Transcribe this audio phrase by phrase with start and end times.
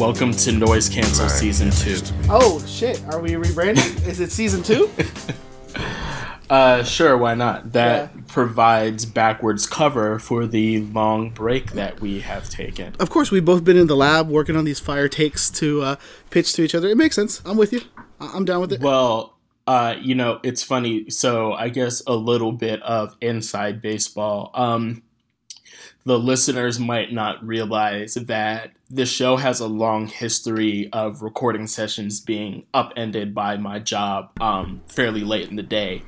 [0.00, 2.00] Welcome to Noise Cancel Season 2.
[2.30, 3.04] Oh shit!
[3.12, 4.06] Are we rebranding?
[4.08, 4.90] Is it season two?
[6.48, 7.70] Uh, sure, why not?
[7.74, 8.22] That Yeah.
[8.26, 12.92] provides backwards cover for the long break that we have taken.
[12.98, 15.96] Of course, we've both been in the lab working on these fire takes to uh,
[16.30, 16.88] pitch to each other.
[16.88, 17.40] It makes sense.
[17.44, 17.82] I'm with you.
[18.18, 18.80] I- I'm down with it.
[18.80, 19.38] Well,
[19.68, 21.08] uh, you know, it's funny.
[21.08, 24.50] So I guess a little bit of inside baseball.
[24.54, 25.04] Um,
[26.04, 32.20] the listeners might not realize that the show has a long history of recording sessions
[32.20, 36.02] being upended by my job um, fairly late in the day.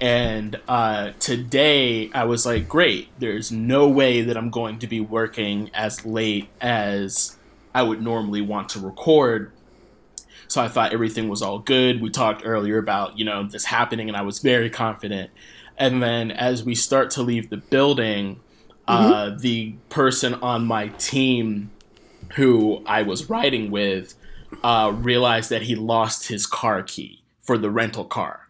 [0.00, 5.00] And uh, today I was like, great, there's no way that I'm going to be
[5.00, 7.36] working as late as
[7.74, 9.50] I would normally want to record.
[10.46, 12.00] So I thought everything was all good.
[12.00, 15.30] We talked earlier about, you know, this happening, and I was very confident.
[15.76, 18.40] And then as we start to leave the building,
[18.88, 21.70] uh, the person on my team
[22.34, 24.14] who I was riding with
[24.62, 28.48] uh, realized that he lost his car key for the rental car.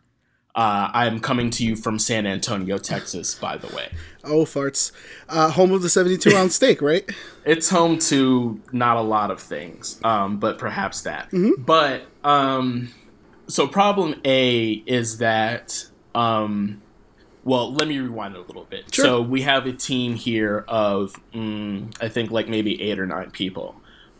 [0.54, 3.92] Uh, I'm coming to you from San Antonio, Texas, by the way.
[4.24, 4.90] Oh farts!
[5.28, 7.08] Uh, home of the 72 ounce steak, right?
[7.44, 11.28] It's home to not a lot of things, um, but perhaps that.
[11.64, 12.88] But um,
[13.46, 16.82] so problem A is that um,
[17.48, 18.94] well, let me rewind a little bit.
[18.94, 19.04] Sure.
[19.04, 23.30] So we have a team here of mm, I think like maybe eight or nine
[23.30, 23.74] people,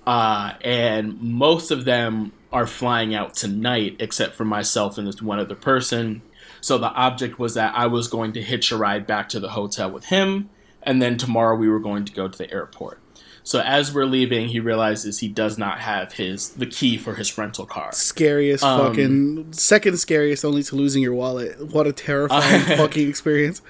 [0.07, 5.39] uh, and most of them are flying out tonight, except for myself and this one
[5.39, 6.23] other person.
[6.62, 9.51] So the object was that I was going to hitch a ride back to the
[9.51, 10.49] hotel with him,
[10.83, 12.99] and then tomorrow we were going to go to the airport.
[13.48, 17.38] So as we're leaving, he realizes he does not have his the key for his
[17.38, 17.91] rental car.
[17.92, 21.58] Scariest Um, fucking second scariest, only to losing your wallet.
[21.72, 23.62] What a terrifying fucking experience!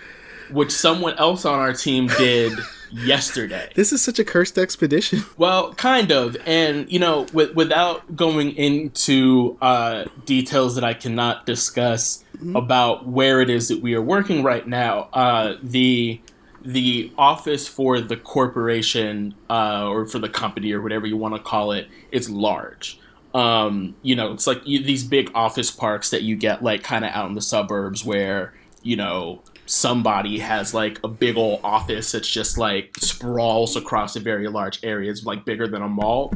[0.51, 2.59] which someone else on our team did
[2.91, 3.71] yesterday.
[3.77, 5.23] This is such a cursed expedition.
[5.37, 11.47] Well, kind of, and you know, with, without going into uh, details that I cannot
[11.47, 12.25] discuss
[12.57, 16.21] about where it is that we are working right now, uh, the
[16.63, 21.41] the office for the corporation uh, or for the company or whatever you want to
[21.41, 22.99] call it is large.
[23.35, 27.05] Um, you know, it's like you, these big office parks that you get like kind
[27.05, 32.13] of out in the suburbs where you know somebody has like a big old office
[32.13, 35.11] that's just like sprawls across a very large area.
[35.11, 36.33] It's like bigger than a mall.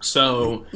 [0.00, 0.66] So,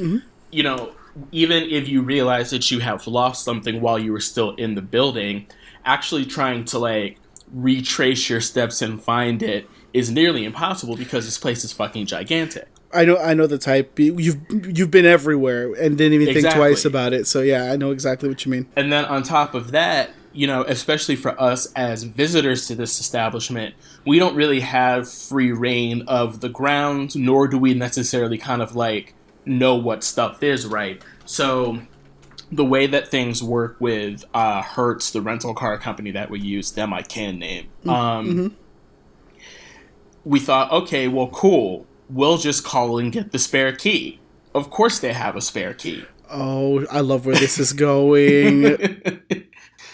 [0.51, 0.93] you know,
[1.31, 4.83] even if you realize that you have lost something while you were still in the
[4.83, 5.47] building,
[5.85, 7.19] actually trying to like
[7.53, 12.69] retrace your steps and find it is nearly impossible because this place is fucking gigantic.
[12.95, 13.99] I know, I know the type.
[13.99, 17.27] You've you've been everywhere and didn't even think twice about it.
[17.27, 18.67] So yeah, I know exactly what you mean.
[18.77, 23.01] And then on top of that, you know, especially for us as visitors to this
[23.01, 23.75] establishment,
[24.07, 28.77] we don't really have free rein of the grounds, nor do we necessarily kind of
[28.77, 29.15] like
[29.45, 31.03] know what stuff is, right?
[31.25, 31.83] So
[32.53, 36.71] the way that things work with uh, Hertz, the rental car company that we use,
[36.73, 37.69] them I can name.
[37.89, 38.57] Um,
[40.25, 41.87] We thought, okay, well, cool.
[42.09, 44.21] We'll just call and get the spare key.
[44.55, 46.05] Of course, they have a spare key.
[46.31, 48.63] Oh, I love where this is going.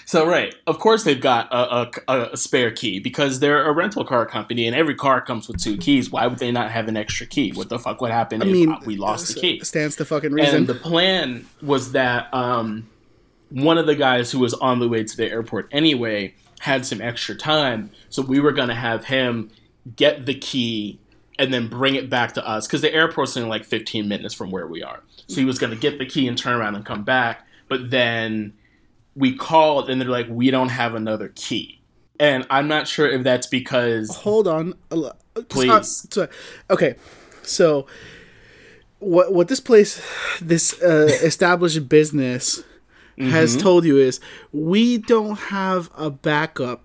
[0.09, 4.07] So right, of course they've got a, a, a spare key because they're a rental
[4.07, 6.11] car company and every car comes with two keys.
[6.11, 7.51] Why would they not have an extra key?
[7.51, 9.61] What the fuck would happen I if mean, uh, we lost the key?
[9.63, 10.57] Stands to fucking reason.
[10.57, 12.89] And the plan was that um,
[13.51, 17.03] one of the guys who was on the way to the airport anyway had some
[17.03, 19.51] extra time, so we were gonna have him
[19.95, 20.99] get the key
[21.39, 24.51] and then bring it back to us because the airport's in like 15 minutes from
[24.51, 25.03] where we are.
[25.27, 28.55] So he was gonna get the key and turn around and come back, but then
[29.19, 31.81] we called and they're like, we don't have another key.
[32.21, 34.75] And I'm not sure if that's because Hold on.
[34.91, 35.13] lo-
[35.49, 36.07] Please.
[36.71, 36.95] okay,
[37.43, 37.87] so
[38.99, 40.03] what what this place,
[40.41, 42.63] this uh, established business,
[43.19, 43.61] has Mm-hmm.
[43.61, 44.21] told you is
[44.53, 46.85] we don't have a backup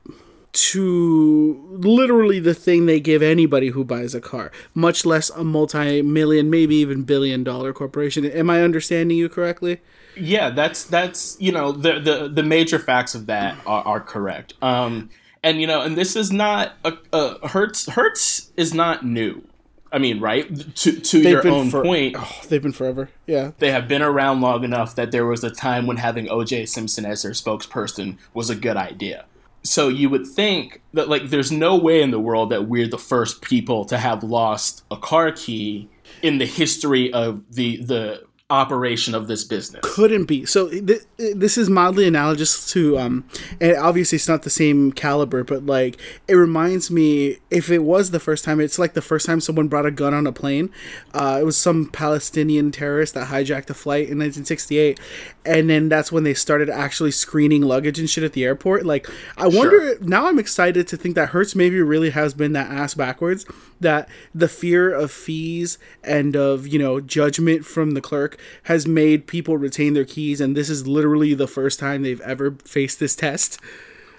[0.53, 6.49] to literally the thing they give anybody who buys a car, much less a multi-million,
[6.49, 8.25] maybe even billion dollar corporation.
[8.25, 9.79] Am I understanding you correctly?
[10.15, 14.53] Yeah, that's that's you know the the the major facts of that are, are correct.
[14.61, 15.09] Um,
[15.43, 17.89] and you know, and this is not a, a Hertz.
[17.89, 19.43] Hertz is not new.
[19.91, 20.75] I mean, right?
[20.77, 23.09] To to your own for, point, Oh, they've been forever.
[23.27, 23.51] Yeah.
[23.59, 26.65] they have been around long enough that there was a time when having O.J.
[26.65, 29.25] Simpson as their spokesperson was a good idea.
[29.61, 32.97] So you would think that like there's no way in the world that we're the
[32.97, 35.89] first people to have lost a car key
[36.23, 39.81] in the history of the the operation of this business.
[39.83, 40.45] couldn't be.
[40.45, 43.25] So th- this is mildly analogous to, um,
[43.59, 45.97] and obviously it's not the same caliber, but like
[46.27, 49.67] it reminds me if it was the first time, it's like the first time someone
[49.67, 50.69] brought a gun on a plane.
[51.13, 54.99] Uh, it was some Palestinian terrorist that hijacked a flight in 1968,
[55.45, 58.85] and then that's when they started actually screening luggage and shit at the airport.
[58.85, 59.97] Like I wonder Sure.
[60.01, 63.45] now, I'm excited to think that Hertz maybe really has been that ass backwards.
[63.79, 69.27] That the fear of fees and of you know judgment from the clerk has made
[69.27, 73.15] people retain their keys, and this is literally the first time they've ever faced this
[73.15, 73.59] test.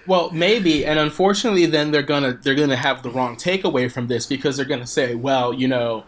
[0.07, 4.25] Well, maybe, and unfortunately, then they're gonna they're gonna have the wrong takeaway from this
[4.25, 6.03] because they're gonna say, well, you know,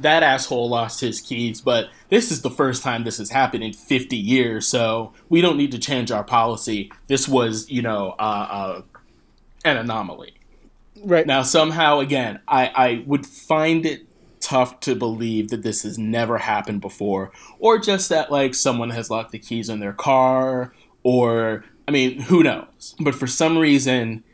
[0.00, 3.72] that asshole lost his keys, but this is the first time this has happened in
[3.72, 6.90] 50 years, so we don't need to change our policy.
[7.08, 8.82] This was, you know, uh, uh,
[9.64, 10.34] an anomaly.
[11.04, 14.06] Right Now, somehow, again, I, I would find it
[14.42, 19.10] tough to believe that this has never happened before, or just that, like, someone has
[19.10, 22.94] locked the keys in their car, or, I mean, who knows?
[23.00, 24.24] But for some reason,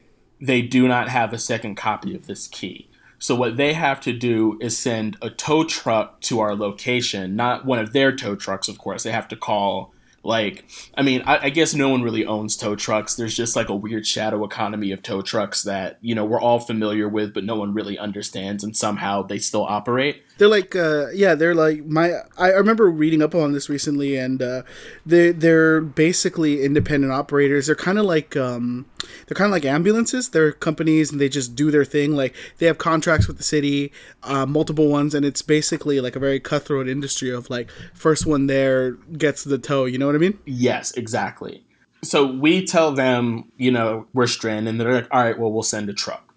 [0.40, 2.88] they do not have a second copy of this key.
[3.20, 7.64] So, what they have to do is send a tow truck to our location, not
[7.64, 9.02] one of their tow trucks, of course.
[9.02, 9.92] They have to call
[10.28, 10.64] like,
[10.94, 13.16] I mean, I, I guess no one really owns tow trucks.
[13.16, 16.60] There's just like a weird shadow economy of tow trucks that, you know, we're all
[16.60, 20.22] familiar with, but no one really understands, and somehow they still operate.
[20.38, 24.40] They're like uh yeah they're like my i remember reading up on this recently and
[24.40, 24.62] uh
[25.04, 28.86] they they're basically independent operators they're kind of like um
[29.26, 32.66] they're kind of like ambulances they're companies and they just do their thing like they
[32.66, 33.92] have contracts with the city
[34.22, 38.46] uh multiple ones and it's basically like a very cutthroat industry of like first one
[38.46, 41.64] there gets the tow you know what i mean Yes, exactly.
[42.02, 45.62] So we tell them, you know, we're stranded, and they're like, all right, well, we'll
[45.62, 46.34] send a truck.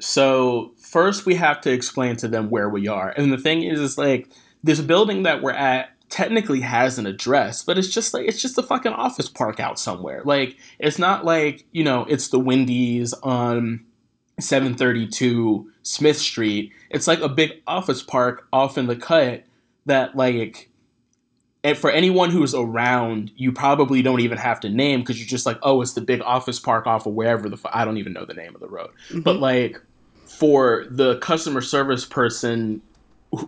[0.00, 3.12] So first we have to explain to them where we are.
[3.16, 4.30] And the thing is, is like
[4.62, 8.56] this building that we're at technically has an address, but it's just like it's just
[8.58, 10.22] a fucking office park out somewhere.
[10.24, 13.84] Like it's not like, you know, it's the Wendy's on
[14.38, 16.72] 732 Smith Street.
[16.90, 19.42] It's like a big office park off in the cut
[19.86, 20.70] that like
[21.64, 25.46] and for anyone who's around, you probably don't even have to name because you're just
[25.46, 28.12] like, oh, it's the big office park off of wherever the fu- I don't even
[28.12, 28.90] know the name of the road.
[29.10, 29.42] But mm-hmm.
[29.42, 29.80] like
[30.38, 32.82] for the customer service person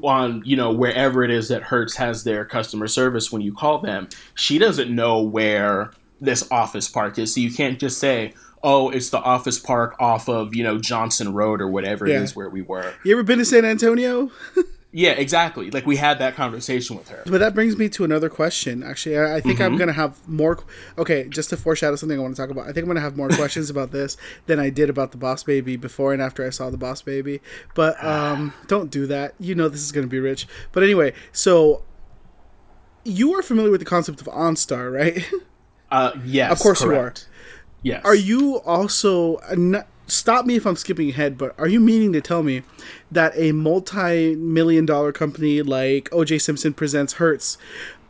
[0.03, 3.79] on you know wherever it is that Hertz has their customer service when you call
[3.79, 5.91] them, she doesn't know where
[6.21, 8.33] this office park is, so you can't just say.
[8.63, 12.17] Oh, it's the office park off of you know Johnson Road or whatever Yeah.
[12.17, 12.93] it is where we were.
[13.05, 14.31] you ever been to san antonio
[14.93, 15.71] Yeah, exactly.
[15.71, 17.23] Like we had that conversation with her.
[17.27, 18.83] But that brings me to another question.
[18.83, 20.59] Actually, I, I think I'm gonna have more.
[20.97, 22.65] Okay, just to foreshadow something I want to talk about.
[22.65, 24.17] I think I'm gonna have more questions about this
[24.47, 27.41] than I did about the Boss Baby before and after I saw the Boss Baby.
[27.75, 29.35] But um, don't do that.
[29.39, 30.47] You know this is gonna be rich.
[30.73, 31.83] But anyway, so
[33.05, 35.29] you are familiar with the concept of OnStar, right?
[35.91, 37.15] Uh, yes, Of course you are.
[37.83, 38.05] Yes.
[38.05, 42.21] Are you also n- stop me if I'm skipping ahead, but are you meaning to
[42.21, 42.63] tell me
[43.11, 47.59] that a multi-million dollar company like OJ Simpson presents Hertz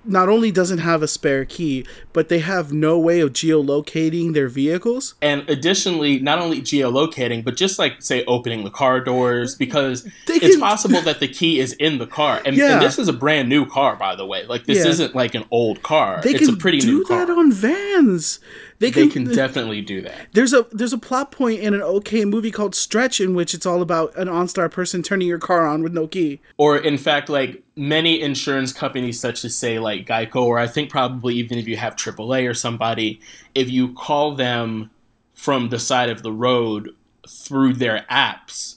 [0.08, 4.48] not only doesn't have a spare key, but they have no way of geolocating their
[4.48, 5.14] vehicles?
[5.20, 10.34] and additionally, not only geolocating, but just like say opening the car doors because They
[10.34, 12.40] it's possible that the key is in the car.
[12.44, 12.74] And, Yeah.
[12.74, 14.46] and this is a brand new car, by the way.
[14.46, 14.90] Like this Yeah.
[14.92, 16.20] isn't like an old car.
[16.22, 18.38] They it's can a pretty do new that on vans.
[18.78, 20.28] They can, they can definitely do that.
[20.32, 23.64] there's a there's a plot point in an okay movie called Stretch in which it's
[23.64, 26.40] all about an OnStar person turning your car on with no key.
[26.58, 30.90] Or in fact, like many insurance companies, such as say like Geico, or I think
[30.90, 33.20] probably even if you have AAA or somebody,
[33.54, 34.90] if you call them
[35.32, 36.90] from the side of the road
[37.28, 38.74] through their apps,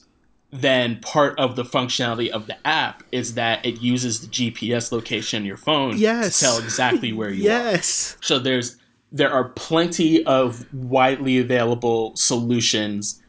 [0.50, 5.42] then part of the functionality of the app is that it uses the GPS location
[5.42, 6.38] in your phone Yes.
[6.40, 7.72] to tell exactly where you are.
[7.72, 8.16] Yes.
[8.20, 8.76] So there's
[9.12, 13.20] there are plenty of widely available solutions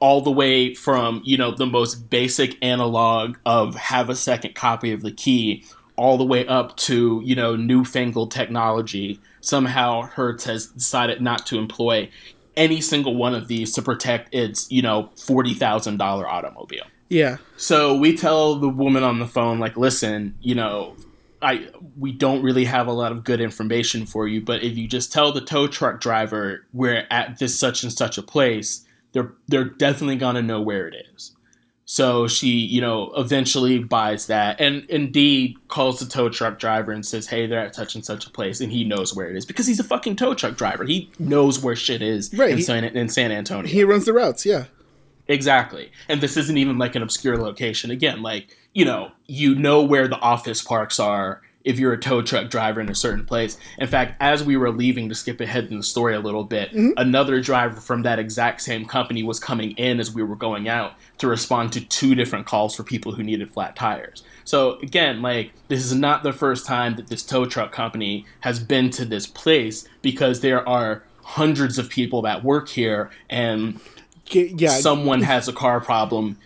[0.00, 4.92] all the way from, you know, the most basic analog of have a second copy
[4.92, 5.64] of the key
[5.96, 9.20] all the way up to, you know, newfangled technology.
[9.40, 12.08] Somehow Hertz has decided not to employ
[12.56, 16.84] any single one of these to protect its, you know, $40,000 automobile.
[17.08, 17.38] Yeah.
[17.56, 20.94] So we tell the woman on the phone, like, listen, you know,
[21.42, 24.88] I we don't really have a lot of good information for you, but if you
[24.88, 29.32] just tell the tow truck driver we're at this such and such a place, they're
[29.46, 31.32] they're definitely gonna know where it is.
[31.90, 37.06] So she, you know, eventually buys that and indeed calls the tow truck driver and
[37.06, 39.46] says, Hey, they're at such and such a place and he knows where it is.
[39.46, 40.84] Because he's a fucking tow truck driver.
[40.84, 43.72] He knows where shit is Right, in, he- San, in San Antonio.
[43.72, 44.64] He runs the routes, yeah.
[45.28, 45.92] Exactly.
[46.08, 47.90] And this isn't even like an obscure location.
[47.90, 52.22] Again, like, you know, you know where the office parks are if you're a tow
[52.22, 53.58] truck driver in a certain place.
[53.78, 56.70] In fact, as we were leaving to skip ahead in the story a little bit,
[56.70, 56.92] mm-hmm.
[56.96, 60.94] another driver from that exact same company was coming in as we were going out
[61.18, 64.22] to respond to two different calls for people who needed flat tires.
[64.44, 68.60] So again, like this is not the first time that this tow truck company has
[68.60, 73.78] been to this place because there are hundreds of people that work here and
[74.34, 74.70] yeah.
[74.70, 76.38] someone has a car problem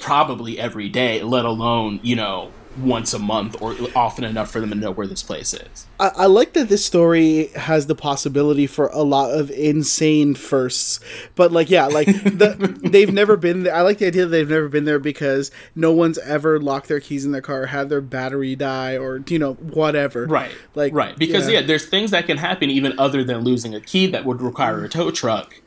[0.00, 4.70] probably every day, let alone, you know, once a month or often enough for them
[4.70, 5.86] to know where this place is.
[6.00, 11.00] I, I, like that this story has the possibility for a lot of insane firsts,
[11.34, 13.74] but like yeah, like the, they've never been there.
[13.74, 17.00] I like the idea that they've never been there because no one's ever locked their
[17.00, 20.26] keys in their car, had their battery die, or you know whatever.
[20.26, 20.52] Right.
[20.74, 21.60] Like right because yeah.
[21.60, 24.84] yeah, there's things that can happen even other than losing a key that would require
[24.84, 25.60] a tow truck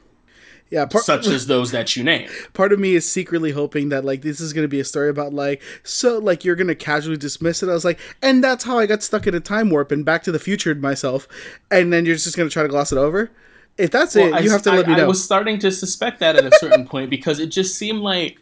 [0.70, 2.30] yeah, part, such as those that you name.
[2.54, 5.10] Part of me is secretly hoping that like this is going to be a story
[5.10, 7.70] about like so like you're going to casually dismiss it.
[7.70, 10.24] I was like, and that's how I got stuck in a time warp and Back
[10.24, 11.28] to the Future myself,
[11.72, 13.32] and then you're just going to try to gloss it over.
[13.78, 15.04] If that's well, it, you have to I, let me know.
[15.04, 18.40] I was starting to suspect that at a certain point because it just seemed like,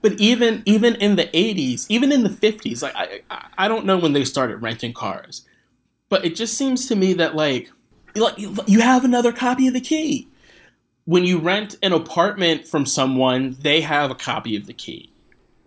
[0.00, 3.20] but even even in the '80s, even in the '50s, like I
[3.58, 5.42] I don't know when they started renting cars,
[6.08, 7.70] but it just seems to me that like
[8.14, 10.28] like you have another copy of the key
[11.06, 15.12] when you rent an apartment from someone, they have a copy of the key,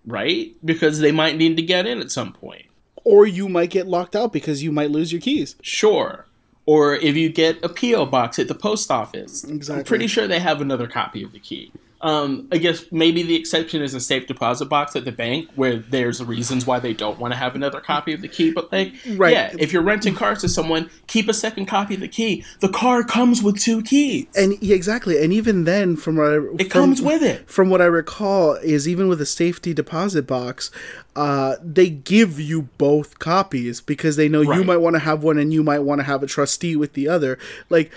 [0.06, 0.54] right?
[0.64, 2.66] Because they might need to get in at some point.
[3.04, 5.56] Or you might get locked out because you might lose your keys.
[5.62, 6.28] Sure.
[6.66, 8.06] Or if you get a P.O.
[8.06, 9.80] box at the post office, exactly.
[9.80, 11.72] I'm pretty sure they have another copy of the key.
[12.02, 15.78] Um, I guess maybe the exception is a safe deposit box at the bank where
[15.78, 18.52] there's reasons why they don't want to have another copy of the key.
[18.52, 19.34] But like, right.
[19.34, 22.46] yeah, if you're renting cars to someone, keep a second copy of the key.
[22.62, 25.22] The car comes with two keys, and yeah, exactly.
[25.22, 27.50] And even then, from what I, it from, comes with it.
[27.50, 30.72] From what I recall, is even with a safety deposit box,
[31.16, 34.58] uh, they give you both copies because they know right.
[34.58, 36.94] you might want to have one and you might want to have a trustee with
[36.94, 37.38] the other.
[37.70, 37.92] Like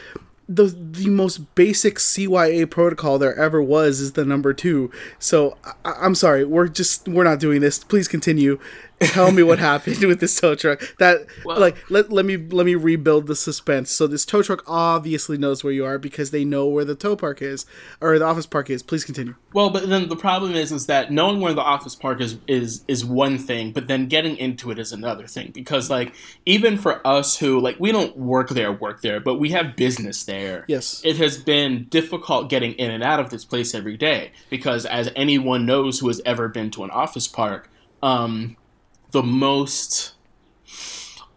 [0.48, 4.90] the the most basic CYA protocol there ever was is the number two.
[5.18, 7.82] So I, am sorry, we're just we're not doing this.
[7.82, 8.58] Please continue
[9.08, 10.82] tell me what happened with this tow truck.
[10.98, 13.90] That well, like let, let me let me rebuild the suspense.
[13.90, 17.16] So this tow truck obviously knows where you are because they know where the tow
[17.16, 17.66] park is
[18.00, 18.82] or the office park is.
[18.82, 19.34] Please continue.
[19.52, 22.84] Well, but then the problem is is that knowing where the office park is is
[22.88, 26.14] is one thing, but then getting into it is another thing because like
[26.46, 30.24] even for us who like we don't work there work there, but we have business
[30.24, 30.64] there.
[30.68, 31.02] Yes.
[31.04, 35.10] It has been difficult getting in and out of this place every day because as
[35.14, 37.70] anyone knows who has ever been to an office park,
[38.02, 38.56] um,
[39.12, 40.12] the most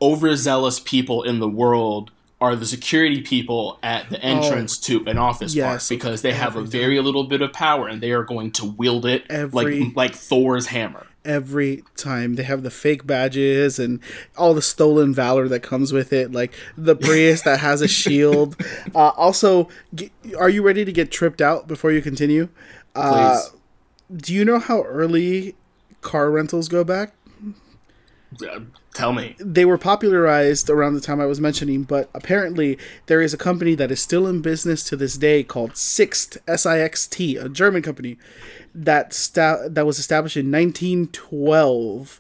[0.02, 5.18] overzealous people in the world are the security people at the entrance oh, to an
[5.18, 8.24] office yes, park because they have a very little bit of power and they are
[8.24, 11.08] going to wield it every, like like Thor's hammer.
[11.24, 14.00] Every time they have the fake badges and
[14.38, 18.62] all the stolen valor that comes with it, like the Prius that has a shield.
[18.94, 19.70] Uh, also,
[20.38, 22.50] are you ready to get tripped out before you continue?
[22.94, 23.42] Uh,
[24.16, 25.56] do you know how early
[26.02, 27.14] car rentals go back?
[28.94, 29.36] Tell me.
[29.40, 32.78] They were popularized around the time I was mentioning, but apparently
[33.08, 36.66] there is a company that is still in business to this day called Sixt, S
[36.66, 38.18] I X T, a German company
[38.74, 42.20] that sta- that was established in 1912.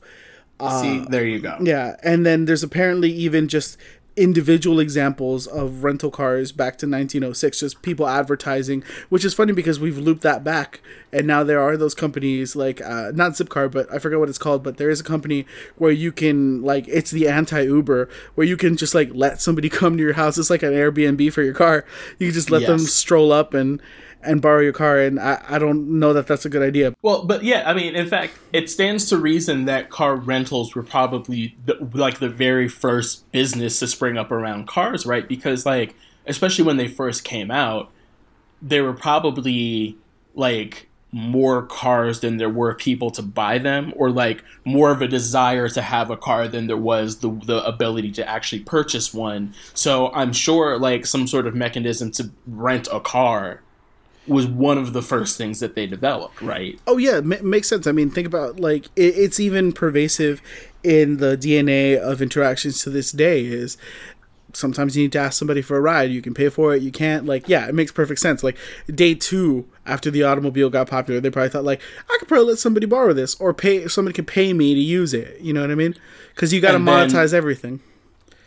[0.57, 1.57] See, uh, there you go.
[1.61, 3.77] Yeah, and then there's apparently even just
[4.17, 9.77] individual examples of rental cars back to 1906 just people advertising which is funny because
[9.77, 10.79] we've looped that back
[11.11, 14.37] and now there are those companies like uh, not zipcar but i forget what it's
[14.37, 15.45] called but there is a company
[15.75, 19.97] where you can like it's the anti-uber where you can just like let somebody come
[19.97, 21.83] to your house it's like an airbnb for your car
[22.17, 22.69] you can just let yes.
[22.69, 23.81] them stroll up and
[24.25, 26.93] and borrow your car and I, I don't know that that's a good idea.
[27.01, 30.83] Well but yeah i mean in fact it stands to reason that car rentals were
[30.83, 35.27] probably the, like the very first business to spring up around cars right?
[35.27, 35.95] Because like
[36.27, 37.91] especially when they first came out
[38.61, 39.97] there were probably
[40.33, 45.07] like more cars than there were people to buy them or like more of a
[45.07, 49.53] desire to have a car than there was the, the ability to actually purchase one.
[49.73, 53.61] So i'm sure like some sort of mechanism to rent a car
[54.27, 56.79] was one of the first things that they developed, right?
[56.87, 57.87] Oh yeah, m- makes sense.
[57.87, 60.41] I mean, think about like it, it's even pervasive
[60.83, 63.45] in the DNA of interactions to this day.
[63.45, 63.77] Is
[64.53, 66.11] sometimes you need to ask somebody for a ride.
[66.11, 66.81] You can pay for it.
[66.81, 67.25] You can't.
[67.25, 68.43] Like, yeah, it makes perfect sense.
[68.43, 68.57] Like
[68.93, 72.59] day two after the automobile got popular, they probably thought like I could probably let
[72.59, 73.87] somebody borrow this or pay.
[73.87, 75.39] Somebody could pay me to use it.
[75.41, 75.95] You know what I mean?
[76.33, 77.79] Because you got to monetize then, everything.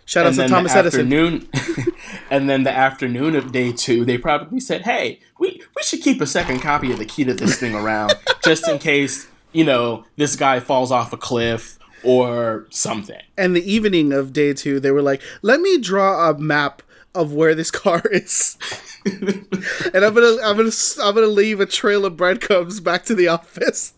[0.09, 1.13] Shout out to Thomas Edison.
[2.31, 6.23] and then the afternoon of day two, they probably said, "Hey, we we should keep
[6.23, 10.07] a second copy of the key to this thing around, just in case you know
[10.17, 13.21] this guy falls off a cliff." or something.
[13.37, 16.81] And the evening of day two, they were like, "Let me draw a map
[17.13, 18.57] of where this car is."
[19.05, 20.71] and I'm gonna, I'm gonna,
[21.03, 23.95] I'm gonna leave a trail of breadcrumbs back to the office.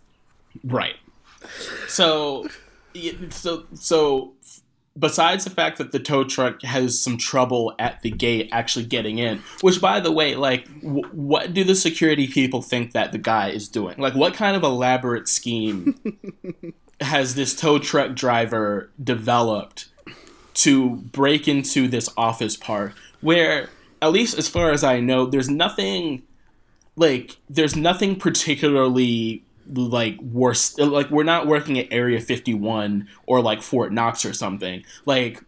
[0.64, 0.96] Right.
[1.88, 2.48] So,
[3.28, 4.32] so, so,
[5.00, 9.18] besides the fact that the tow truck has some trouble at the gate actually getting
[9.18, 13.18] in, which, by the way, like, w- what do the security people think that the
[13.18, 13.96] guy is doing?
[13.98, 15.98] Like, what kind of elaborate scheme
[17.00, 19.88] has this tow truck driver developed
[20.52, 23.70] to break into this office park where,
[24.02, 26.22] at least as far as I know, there's nothing
[26.96, 33.62] like there's nothing particularly like worse like we're not working at area 51 or like
[33.62, 34.84] fort knox or something.
[35.06, 35.42] Like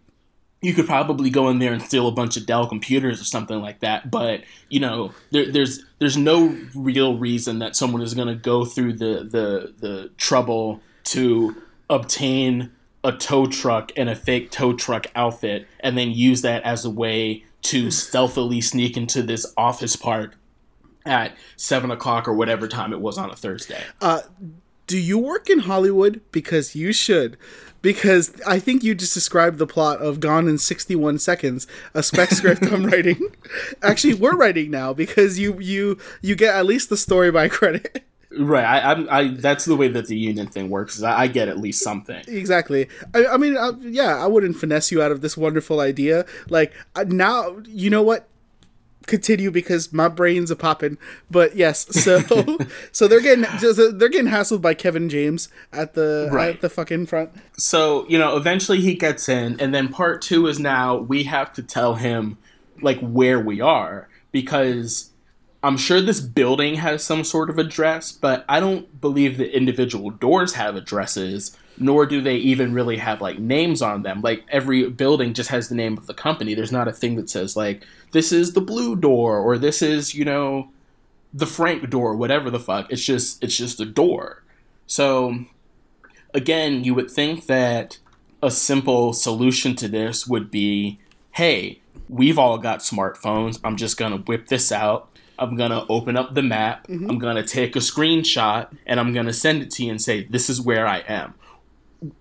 [0.62, 3.60] you could probably go in there and steal a bunch of dell computers or something
[3.60, 8.28] like that but you know there, there's there's no real reason that someone is going
[8.28, 11.54] to go through the the the trouble to
[11.90, 12.70] obtain
[13.04, 16.90] a tow truck and a fake tow truck outfit and then use that as a
[16.90, 20.36] way to stealthily sneak into this office park
[21.04, 23.82] at seven o'clock or whatever time it was on a Thursday.
[24.00, 24.22] Uh,
[24.86, 26.20] do you work in Hollywood?
[26.32, 27.36] Because you should.
[27.80, 32.30] Because I think you just described the plot of Gone in 61 Seconds, a spec
[32.32, 33.20] script I'm writing.
[33.82, 38.04] Actually, we're writing now because you you you get at least the story by credit.
[38.38, 41.02] Right, I, I, I, that's the way that the union thing works.
[41.02, 42.22] I, I get at least something.
[42.26, 42.88] Exactly.
[43.14, 46.24] I, I mean, uh, yeah, I wouldn't finesse you out of this wonderful idea.
[46.48, 48.28] Like uh, now, you know what?
[49.06, 50.98] Continue because my brain's a popping.
[51.30, 52.20] But yes, so
[52.92, 56.56] so they're getting they're getting hassled by Kevin James at the right.
[56.56, 57.30] at the fucking front.
[57.56, 61.52] So you know, eventually he gets in, and then part two is now we have
[61.54, 62.38] to tell him
[62.80, 65.08] like where we are because.
[65.64, 70.10] I'm sure this building has some sort of address, but I don't believe the individual
[70.10, 74.20] doors have addresses nor do they even really have like names on them.
[74.20, 76.54] Like every building just has the name of the company.
[76.54, 80.14] There's not a thing that says like this is the blue door or this is,
[80.14, 80.70] you know,
[81.32, 82.90] the Frank door, whatever the fuck.
[82.90, 84.42] It's just it's just a door.
[84.86, 85.44] So
[86.34, 87.98] again, you would think that
[88.42, 90.98] a simple solution to this would be,
[91.32, 93.60] hey, we've all got smartphones.
[93.64, 95.08] I'm just going to whip this out.
[95.38, 96.86] I'm going to open up the map.
[96.86, 97.10] Mm-hmm.
[97.10, 100.00] I'm going to take a screenshot and I'm going to send it to you and
[100.00, 101.34] say, this is where I am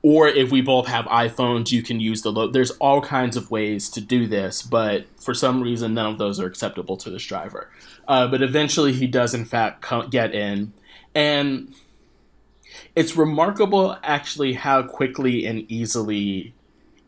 [0.02, 2.32] or if we both have iPhones, you can use the.
[2.32, 6.18] Lo- There's all kinds of ways to do this, but for some reason, none of
[6.18, 7.70] those are acceptable to this driver.
[8.08, 10.74] Uh, but eventually, he does in fact get in,
[11.16, 11.74] and
[12.96, 16.54] it's remarkable actually how quickly and easily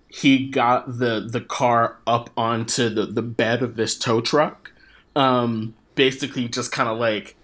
[0.08, 4.72] he got the the car up onto the the bed of this tow truck.
[5.16, 7.36] Um, basically, just kind of like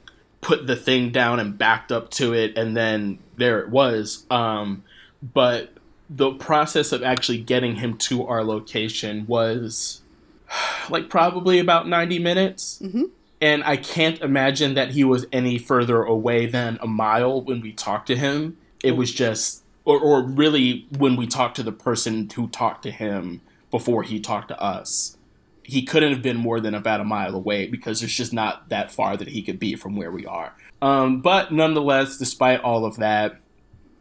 [0.42, 4.26] put the thing down and backed up to it, and then there it was.
[4.30, 4.84] Um,
[5.22, 5.74] but
[6.10, 10.02] the process of actually getting him to our location was
[10.90, 12.80] like probably about 90 minutes.
[12.82, 13.04] Mm-hmm.
[13.42, 17.72] And I can't imagine that he was any further away than a mile when we
[17.72, 18.58] talked to him.
[18.84, 22.92] It was just, or, or really when we talked to the person who talked to
[22.92, 25.16] him before he talked to us.
[25.64, 28.92] He couldn't have been more than about a mile away because there's just not that
[28.92, 30.54] far that he could be from where we are.
[30.82, 33.40] Um, but nonetheless, despite all of that,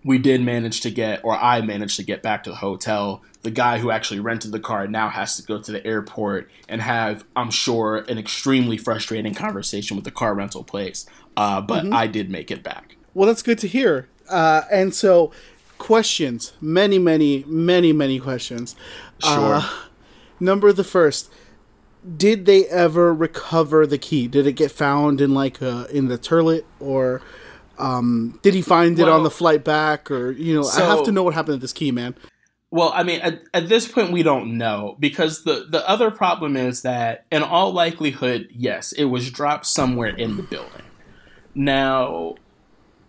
[0.09, 3.23] we did manage to get, or I managed to get back to the hotel.
[3.43, 6.81] The guy who actually rented the car now has to go to the airport and
[6.81, 11.05] have, I'm sure, an extremely frustrating conversation with the car rental place.
[11.37, 11.93] Uh, but mm-hmm.
[11.93, 12.97] I did make it back.
[13.13, 14.09] Well, that's good to hear.
[14.31, 15.31] Uh, and so,
[15.77, 18.77] questions many, many, many, many questions.
[19.19, 19.57] Sure.
[19.57, 19.69] Uh,
[20.41, 21.31] number the first
[22.17, 24.27] did they ever recover the key?
[24.27, 27.21] Did it get found in like uh, in the turlet or
[27.79, 31.05] um, did he find it on the flight back, or you know, so, I have
[31.05, 32.15] to know what happened to this key, man.
[32.71, 36.57] Well, I mean, at, at this point, we don't know because the the other problem
[36.57, 40.83] is that, in all likelihood, yes, it was dropped somewhere in the building.
[41.55, 42.35] Now,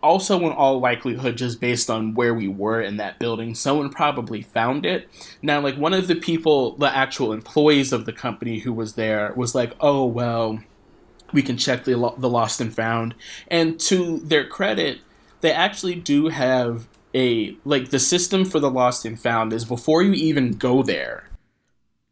[0.02, 4.42] also, in all likelihood, just based on where we were in that building, someone probably
[4.42, 5.10] found it.
[5.42, 9.34] Now, like one of the people, the actual employees of the company who was there,
[9.36, 10.60] was like, "Oh well."
[11.34, 13.16] We can check the, the lost and found.
[13.48, 15.00] And to their credit,
[15.42, 20.04] they actually do have a like the system for the lost and found is before
[20.04, 21.30] you even go there,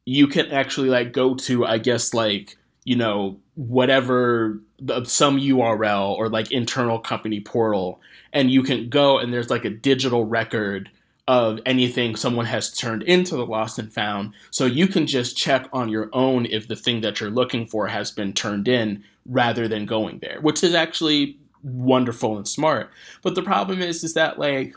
[0.05, 4.59] you can actually like go to I guess like you know whatever
[5.03, 8.01] some URL or like internal company portal,
[8.33, 10.89] and you can go and there's like a digital record
[11.27, 14.33] of anything someone has turned into the lost and found.
[14.49, 17.87] So you can just check on your own if the thing that you're looking for
[17.87, 22.89] has been turned in rather than going there, which is actually wonderful and smart.
[23.21, 24.73] But the problem is is that like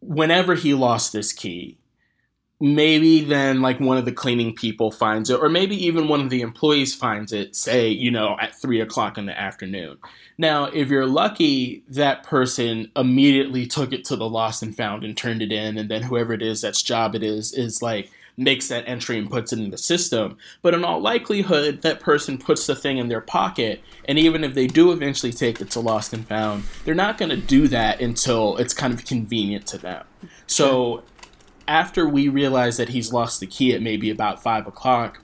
[0.00, 1.78] whenever he lost this key,
[2.64, 6.30] maybe then like one of the cleaning people finds it, or maybe even one of
[6.30, 9.98] the employees finds it, say, you know, at three o'clock in the afternoon.
[10.38, 15.14] Now, if you're lucky, that person immediately took it to the lost and found and
[15.14, 18.68] turned it in, and then whoever it is that's job it is is like makes
[18.68, 20.38] that entry and puts it in the system.
[20.62, 24.54] But in all likelihood, that person puts the thing in their pocket, and even if
[24.54, 28.00] they do eventually take it to lost and found, they're not going to do that
[28.00, 30.06] until it's kind of convenient to them.
[30.46, 31.02] So
[31.66, 35.20] after we realize that he's lost the key at maybe about five o'clock,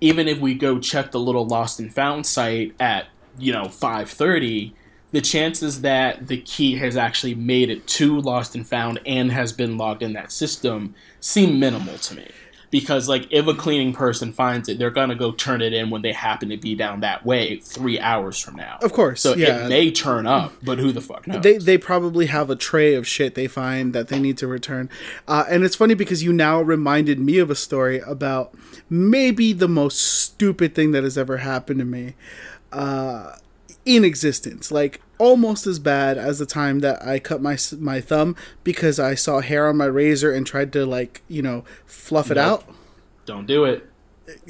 [0.00, 3.06] even if we go check the little lost and found site at
[3.38, 4.72] you know 5:30,
[5.12, 9.52] the chances that the key has actually made it to lost and found and has
[9.52, 12.28] been logged in that system seem minimal to me
[12.70, 15.90] because like if a cleaning person finds it they're going to go turn it in
[15.90, 18.78] when they happen to be down that way three hours from now.
[18.82, 19.66] Of course, so yeah.
[19.66, 21.42] it may turn up but who the fuck knows?
[21.42, 24.90] They they probably have a tray of shit they find that they need to return,
[25.26, 28.54] uh, and it's funny because you now reminded me of a story about
[28.88, 32.14] maybe the most stupid thing that has ever happened to me,
[32.72, 33.32] uh,
[33.86, 34.70] in existence.
[34.70, 39.14] Like almost as bad as the time that I cut my my thumb because I
[39.14, 42.64] saw hair on my razor and tried to like you know fluff it Nope.
[42.68, 42.74] out.
[43.24, 43.88] don't do it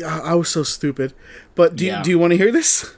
[0.04, 1.12] I I was so stupid.
[1.54, 2.02] But do Yeah.
[2.02, 2.96] do you want to hear this?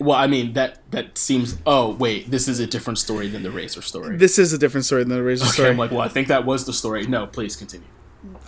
[0.00, 3.50] well i mean that that seems oh wait this is a different story than the
[3.50, 5.70] razor story This is a different story than the razor okay story.
[5.70, 7.88] i'm like well i think that was the story no please continue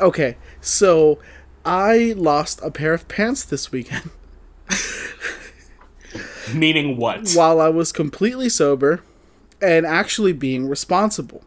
[0.00, 1.18] Okay, so
[1.64, 4.10] I lost a pair of pants this weekend
[6.54, 9.02] meaning what while I was completely sober
[9.60, 11.42] and actually being responsible.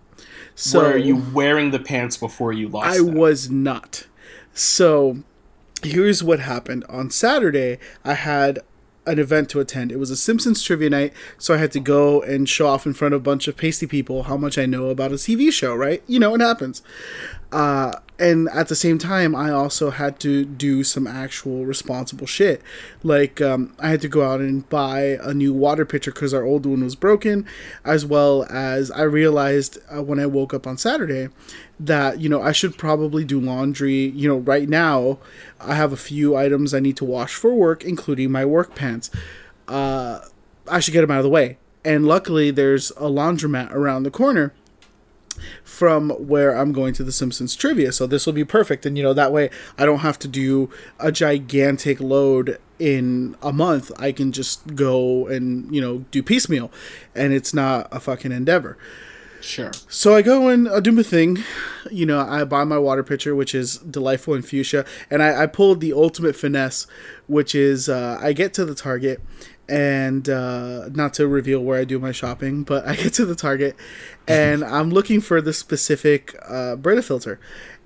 [0.56, 3.16] So were you wearing the pants before you lost I them?
[3.16, 4.06] was not.
[4.54, 5.24] So
[5.82, 6.86] here's what happened.
[6.90, 8.60] On Saturday, I had
[9.06, 9.92] an event to attend.
[9.92, 12.94] It was a Simpsons trivia night, so I had to go and show off in
[12.94, 15.76] front of a bunch of pasty people how much I know about a TV show,
[15.76, 16.02] right?
[16.08, 16.82] You know, it happens.
[17.52, 22.62] Uh, and at the same time, I also had to do some actual responsible shit.
[23.04, 26.46] Like, um, I had to go out and buy a new water pitcher because our
[26.46, 27.46] old one was broken,
[27.84, 31.28] as well as I realized uh, when I woke up on Saturday
[31.82, 34.06] that, you know, I should probably do laundry.
[34.08, 35.20] You know, right now,
[35.60, 39.12] I have a few items I need to wash for work, including my work pants.
[39.68, 40.22] Uh,
[40.72, 41.58] I should get them out of the way.
[41.84, 44.54] And luckily, there's a laundromat around the corner
[45.64, 47.92] from where I'm going to the Simpsons trivia.
[47.92, 48.86] So this will be perfect.
[48.86, 50.70] And, you know, that way I don't have to do
[51.00, 53.92] a gigantic load in a month.
[53.98, 56.72] I can just go and, you know, do piecemeal.
[57.16, 58.78] And it's not a fucking endeavor.
[59.42, 61.44] sure So I go and I do my thing.
[61.92, 65.48] You know, I buy my water pitcher, which is delightful in fuchsia, and I, I
[65.48, 66.88] pulled the ultimate finesse,
[67.28, 69.22] which is uh, I get to the Target,
[69.70, 73.36] and uh, not to reveal where I do my shopping, but I get to the
[73.36, 73.76] Target,
[74.28, 77.40] and I'm looking for the specific uh, Brita filter,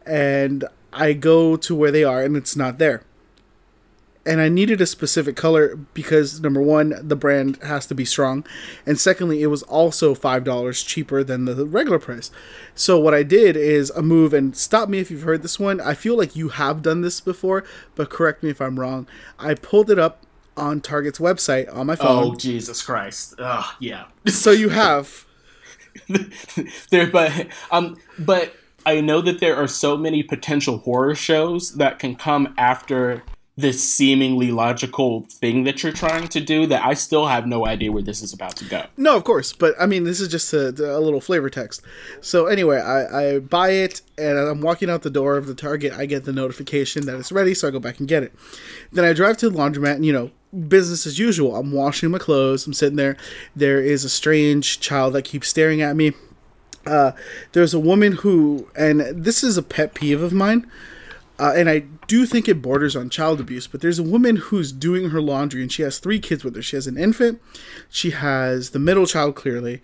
[0.06, 3.04] and I go to where they are, and it's not there
[4.28, 8.46] and I needed a specific color because number one, the brand has to be strong,
[8.86, 12.30] and secondly, it was also five dollars cheaper than the regular price.
[12.76, 15.80] So what I did is a move, and stop me if you've heard this one.
[15.80, 17.64] I feel like you have done this before,
[17.96, 19.08] but correct me if I'm wrong.
[19.40, 20.26] I pulled it up
[20.58, 22.24] on Target's website on my phone.
[22.34, 25.26] oh jesus christ Ugh, yeah So you have.
[26.90, 28.54] there but um but
[28.86, 33.24] I know that there are so many potential horror shows that can come after
[33.58, 37.92] this seemingly logical thing that you're trying to do that I still have no idea
[37.92, 38.86] where this is about to go.
[38.98, 41.82] No, of course, but I mean, this is just a, a little flavor text.
[42.22, 45.94] So anyway, I, I buy it, and I'm walking out the door of the Target.
[45.94, 48.32] I get the notification that it's ready, so I go back and get it.
[48.92, 50.30] Then I drive to the laundromat, and you know,
[50.68, 51.56] business as usual.
[51.56, 52.68] I'm washing my clothes.
[52.68, 53.18] I'm sitting there.
[53.56, 56.14] There is a strange child that keeps staring at me.
[56.86, 57.12] Uh,
[57.52, 60.70] there's a woman who, and this is a pet peeve of mine,
[61.40, 64.72] uh, and I do think it borders on child abuse, but there's a woman who's
[64.72, 66.62] doing her laundry and she has three kids with her.
[66.62, 67.42] She has an infant,
[67.90, 69.82] she has the middle child, clearly,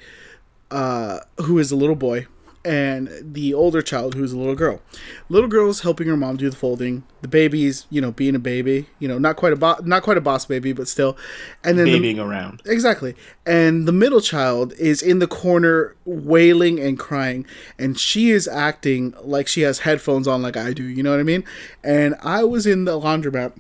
[0.72, 2.26] uh, who is a little boy,
[2.66, 4.82] and the older child, who's a little girl.
[5.28, 7.04] Little girl's helping her mom do the folding.
[7.22, 10.18] The baby's, you know, being a baby, you know, not quite a bo- not quite
[10.18, 11.18] a boss baby, but still.
[11.64, 12.62] And then the, Babying around.
[12.66, 13.16] Exactly.
[13.46, 17.46] And the middle child is in the corner wailing and crying.
[17.78, 20.84] And she is acting like she has headphones on, like I do.
[20.84, 21.44] You know what I mean?
[21.84, 23.54] And I was in the laundromat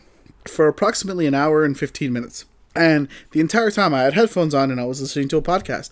[0.45, 2.45] for approximately an hour and 15 minutes.
[2.75, 5.89] And the entire time I had headphones on and I was listening to a podcast.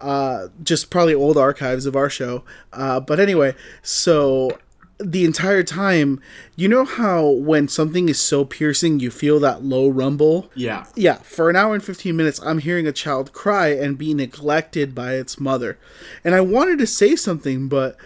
[0.00, 2.44] Uh, just probably old archives of our show.
[2.72, 4.50] Uh, but anyway, so
[4.98, 6.20] the entire time,
[6.56, 10.50] you know how when something is so piercing, you feel that low rumble?
[10.54, 10.84] Yeah.
[10.94, 14.94] Yeah, for an hour and 15 minutes, I'm hearing a child cry and be neglected
[14.94, 15.78] by its mother.
[16.24, 17.96] And I wanted to say something, but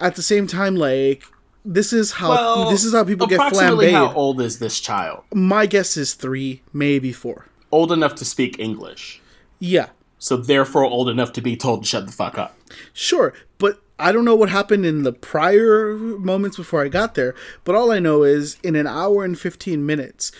[0.00, 1.24] at the same time, like,
[1.64, 3.92] this is how Well, this is how people get flambéed.
[3.92, 5.24] How old is this child?
[5.34, 7.46] My guess is three, maybe four.
[7.70, 9.20] Old enough to speak English.
[9.58, 12.56] Yeah, So therefore old enough to be told to shut the fuck up.
[12.92, 17.34] Sure, but I don't know what happened in the prior moments before I got there.
[17.64, 20.32] But all I know is in an hour and 15 minutes,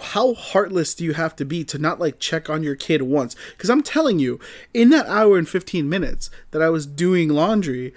[0.00, 3.34] how heartless do you have to be to not like check on your kid once?
[3.52, 4.38] Because I'm telling you,
[4.72, 7.92] in that hour and 15 minutes that I was doing laundry,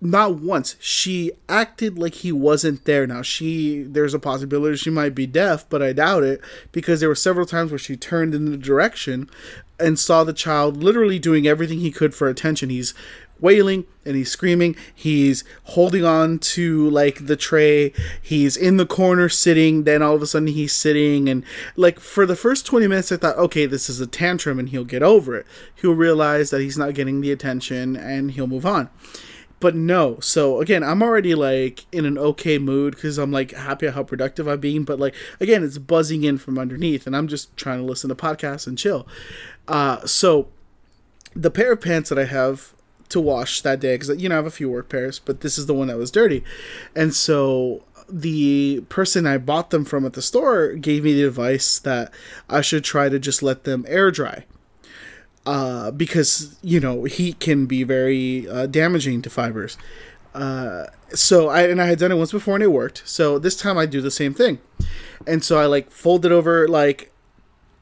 [0.00, 0.76] not once.
[0.80, 3.06] She acted like he wasn't there.
[3.06, 6.40] Now she there's a possibility she might be deaf but i doubt it
[6.72, 9.28] because there were several times where she turned in the direction
[9.78, 12.68] and saw the child literally doing everything he could for attention.
[12.68, 12.92] He's
[13.40, 14.76] wailing and he's screaming.
[14.94, 17.94] He's holding on to like the tray.
[18.20, 19.84] He's in the corner sitting.
[19.84, 21.44] Then all of a sudden he's sitting and
[21.76, 24.84] like for the first 20 minutes i thought okay this is a tantrum and he'll
[24.84, 25.46] get over it.
[25.74, 28.90] He'll realize that he's not getting the attention and he'll move on
[29.60, 33.86] but no so again i'm already like in an okay mood because i'm like happy
[33.86, 37.54] how productive i've been but like again it's buzzing in from underneath and i'm just
[37.56, 39.06] trying to listen to podcasts and chill.
[39.68, 40.48] Uh, so
[41.34, 42.74] the pair of pants that i have
[43.08, 45.58] to wash that day because you know i have a few work pairs but this
[45.58, 46.42] is the one that was dirty.
[46.96, 51.78] And so the person i bought them from at the store gave me the advice
[51.78, 52.12] that
[52.48, 54.44] i should try to just let them air dry
[55.50, 59.76] uh, because you know heat can be very uh, damaging to fibers.
[60.32, 63.02] Uh, so I and I had done it once before and it worked.
[63.04, 64.60] So this time I do the same thing,
[65.26, 67.12] and so I like fold it over like.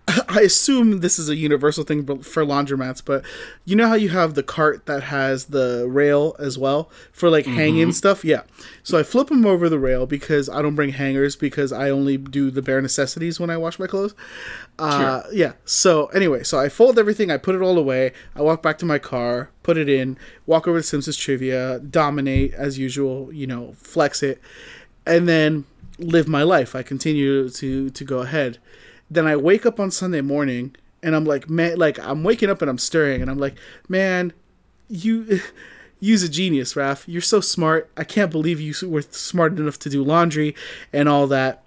[0.29, 3.25] I assume this is a universal thing for laundromats, but
[3.65, 7.47] you know how you have the cart that has the rail as well for like
[7.47, 8.25] hanging stuff?
[8.25, 8.43] Yeah.
[8.83, 12.17] So I flip them over the rail because I don't bring hangers because I only
[12.17, 14.15] do the bare necessities when I wash my clothes.
[14.79, 15.53] Uh, yeah.
[15.65, 18.87] So anyway, so I fold everything, I put it all away, I walk back to
[18.87, 20.17] my car, put it in,
[20.47, 24.41] walk over to Simpsons Trivia, dominate as usual, you know, flex it,
[25.05, 25.65] and then
[25.99, 26.75] live my life.
[26.75, 28.59] I continue to to go ahead.
[29.11, 32.63] Then I wake up on Sunday morning and I'm like, man, like I'm waking up
[32.63, 33.57] and I'm stirring and I'm like,
[33.89, 34.33] man,
[34.89, 35.41] you.
[36.01, 37.03] Use a genius, Raph.
[37.09, 37.91] You're so smart.
[37.97, 40.55] I can't believe you were smart enough to do laundry
[40.93, 41.65] and all that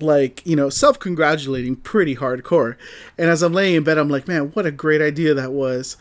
[0.00, 2.76] like you know self-congratulating pretty hardcore
[3.16, 5.96] and as i'm laying in bed i'm like man what a great idea that was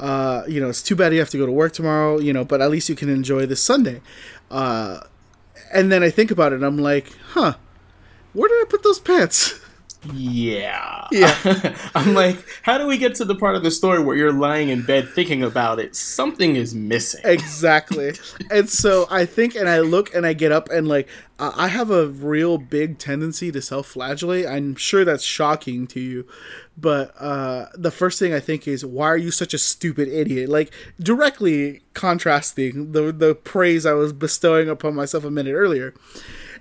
[0.00, 2.44] uh you know it's too bad you have to go to work tomorrow you know
[2.44, 4.00] but at least you can enjoy this sunday
[4.50, 5.00] uh
[5.72, 7.54] and then i think about it i'm like huh
[8.32, 9.60] where did i put those pants
[10.14, 11.06] Yeah.
[11.12, 11.76] Yeah.
[11.94, 14.68] I'm like, how do we get to the part of the story where you're lying
[14.68, 15.94] in bed thinking about it?
[15.96, 17.20] Something is missing.
[17.24, 18.12] exactly
[18.50, 21.90] and so i think and i look and i get up and like i have
[21.90, 26.26] a real big tendency to self-flagellate i'm sure that's shocking to you
[26.76, 30.48] but uh the first thing i think is why are you such a stupid idiot
[30.48, 35.94] like directly contrasting the the praise i was bestowing upon myself a minute earlier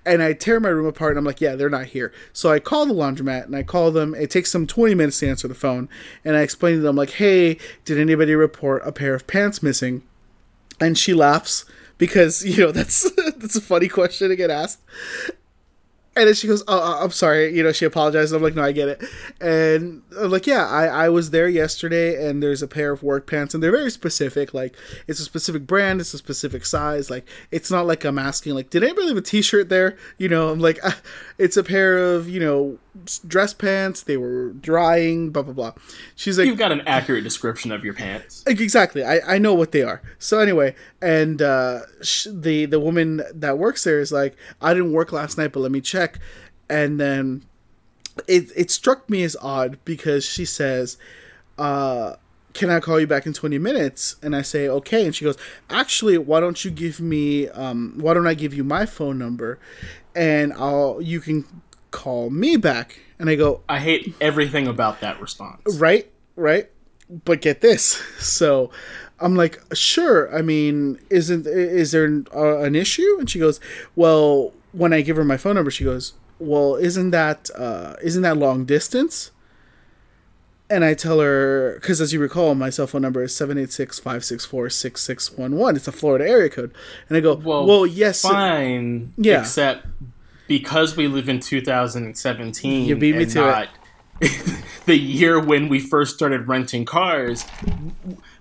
[0.05, 2.13] and I tear my room apart and I'm like, yeah, they're not here.
[2.33, 4.15] So I call the laundromat and I call them.
[4.15, 5.89] It takes them 20 minutes to answer the phone.
[6.23, 10.03] And I explain to them, like, hey, did anybody report a pair of pants missing?
[10.79, 11.65] And she laughs
[11.97, 14.81] because, you know, that's that's a funny question to get asked.
[16.17, 18.33] And then she goes, "Oh, uh, I'm sorry." You know, she apologized.
[18.33, 19.03] I'm like, "No, I get it."
[19.39, 23.27] And I'm like, "Yeah, I, I was there yesterday, and there's a pair of work
[23.27, 24.53] pants, and they're very specific.
[24.53, 24.75] Like,
[25.07, 27.09] it's a specific brand, it's a specific size.
[27.09, 29.97] Like, it's not like I'm asking, like, did anybody leave a T-shirt there?
[30.17, 30.99] You know, I'm like, ah,
[31.37, 32.79] it's a pair of, you know,
[33.27, 34.01] dress pants.
[34.03, 35.29] They were drying.
[35.29, 35.73] Blah blah blah.
[36.15, 38.43] She's like, You've got an accurate description of your pants.
[38.47, 39.03] Exactly.
[39.03, 40.01] I, I know what they are.
[40.19, 44.93] So anyway, and uh, sh- the the woman that works there is like, I didn't
[44.93, 46.19] work last night, but let me check.
[46.69, 47.45] And then
[48.27, 50.97] it it struck me as odd because she says,
[51.57, 52.15] uh,
[52.53, 55.37] "Can I call you back in twenty minutes?" And I say, "Okay." And she goes,
[55.69, 59.59] "Actually, why don't you give me um, why don't I give you my phone number,
[60.17, 61.45] and I'll you can
[61.91, 65.61] call me back." And I go, I hate everything about that response.
[65.79, 66.69] right right.
[67.25, 68.01] But get this.
[68.19, 68.69] So
[69.19, 70.35] i'm like sure.
[70.37, 73.17] I mean isn't is there uh, an issue?
[73.19, 73.59] And she goes
[73.95, 78.21] well when i give her my phone number she goes well isn't that uh isn't
[78.21, 79.31] that long distance
[80.69, 85.87] and i tell her because as you recall my cell phone number is 786-564-6611 it's
[85.87, 86.73] a florida area code
[87.09, 89.13] and i go well, Well, yes it- Fine.
[89.17, 89.41] Yeah.
[89.41, 89.85] Except
[90.47, 92.85] because we live in 2017.
[92.85, 93.51] You beat me and to it.
[93.51, 93.67] not
[94.85, 97.43] the year when we first started renting cars.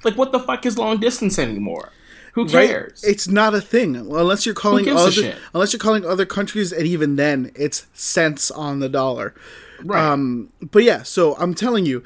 [0.05, 1.91] Like, what the fuck is long distance anymore?
[2.37, 2.69] Who Right?
[2.69, 3.03] cares?
[3.03, 7.17] It's not a thing unless you're calling other unless you're calling other countries, and even
[7.17, 9.35] then, it's cents on the dollar.
[9.83, 10.05] right.
[10.05, 12.05] Um, but yeah, so I'm telling you,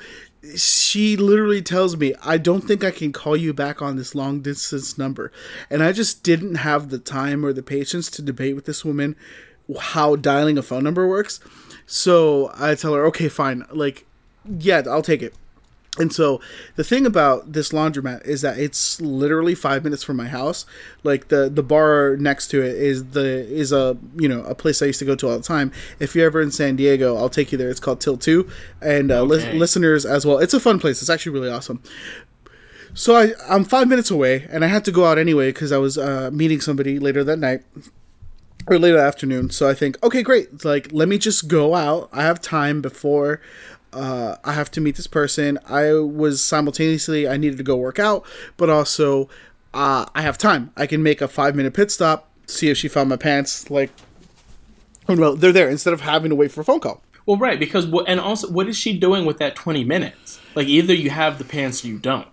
[0.57, 4.41] she literally tells me, I don't think I can call you back on this long
[4.41, 5.31] distance number.
[5.69, 9.17] And I just didn't have the time or the patience to debate with this woman
[9.79, 11.41] how dialing a phone number works.
[11.87, 13.67] So I tell her, okay, fine.
[13.73, 14.07] Like,
[14.49, 15.35] yeah, I'll take it.
[15.99, 16.41] And so
[16.77, 20.65] the thing about this laundromat is that it's literally five minutes from my house.
[21.03, 24.81] Like the the bar next to it is the is a you know a place
[24.83, 25.73] I used to go to all the time.
[25.99, 27.69] If you're ever in San Diego, I'll take you there.
[27.69, 28.49] It's called Til-Two,
[28.81, 29.53] and uh, Okay.
[29.59, 30.39] listeners as well.
[30.39, 31.01] It's a fun place.
[31.03, 31.83] It's actually really awesome.
[32.95, 35.79] So I I'm five minutes away, and I had to go out anyway because I
[35.79, 37.63] was uh, meeting somebody later that night
[38.67, 39.51] or later afternoon.
[39.51, 40.65] So I think, okay, great.
[40.65, 42.09] Like, let me just go out.
[42.13, 43.41] I have time before
[43.93, 45.59] uh, I have to meet this person.
[45.67, 48.25] I was simultaneously, I needed to go work out,
[48.57, 49.29] but also
[49.75, 50.73] uh, I have time.
[50.77, 53.71] I can make a five minute pit stop, see if she found my pants.
[53.71, 53.91] Like,
[55.09, 57.03] oh no, they're there instead of having to wait for a phone call.
[57.27, 60.41] well, right, because what, and also, what is she doing with that 20 minutes?
[60.55, 62.29] Like, either you have the pants or you don't.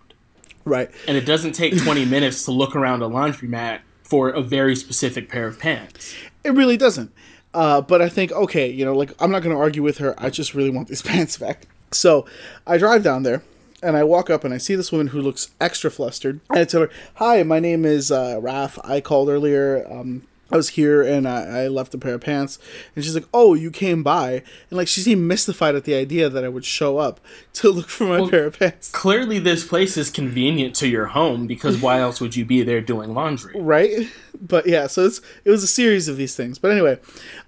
[0.66, 0.92] Right.
[1.08, 5.30] And it doesn't take 20 minutes to look around a laundromat for a very specific
[5.30, 6.16] pair of pants.
[6.44, 7.12] It really doesn't.
[7.58, 10.14] Uh, but I think, okay, you know, like I'm not going to argue with her.
[10.16, 11.66] I just really want these pants back.
[11.92, 12.28] So
[12.68, 13.42] I drive down there
[13.82, 16.40] and I walk up and I see this woman who looks extra flustered.
[16.52, 18.78] And I tell her, Hi, my name is uh, Raf.
[18.84, 19.88] I called earlier.
[19.92, 22.58] Um, I was here and I, I left a pair of pants.
[22.96, 24.44] And she's like, Oh, you came by.
[24.70, 27.20] And like she seemed mystified at the idea that I would show up
[27.54, 28.92] to look for my pair of pants.
[28.92, 32.82] Clearly, this place is convenient to your home because why else would you be there
[32.82, 33.60] doing laundry?
[33.60, 34.08] right?
[34.40, 36.60] But yeah, so it's it was a series of these things.
[36.60, 37.00] But anyway,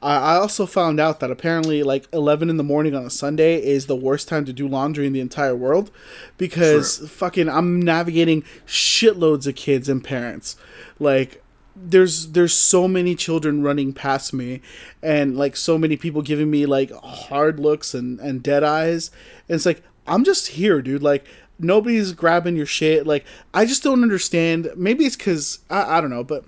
[0.01, 3.63] I I also found out that apparently like eleven in the morning on a Sunday
[3.63, 5.91] is the worst time to do laundry in the entire world,
[6.37, 10.55] because fucking I'm navigating shitloads of kids and parents,
[10.99, 11.43] like.
[11.81, 14.61] There's there's so many children running past me,
[15.01, 19.11] and like so many people giving me like hard looks and and dead eyes.
[19.47, 21.03] And it's like I'm just here, dude.
[21.03, 21.25] Like
[21.57, 23.05] nobody's grabbing your shit.
[23.05, 24.69] Like I just don't understand.
[24.75, 26.45] Maybe it's because I, I don't know, but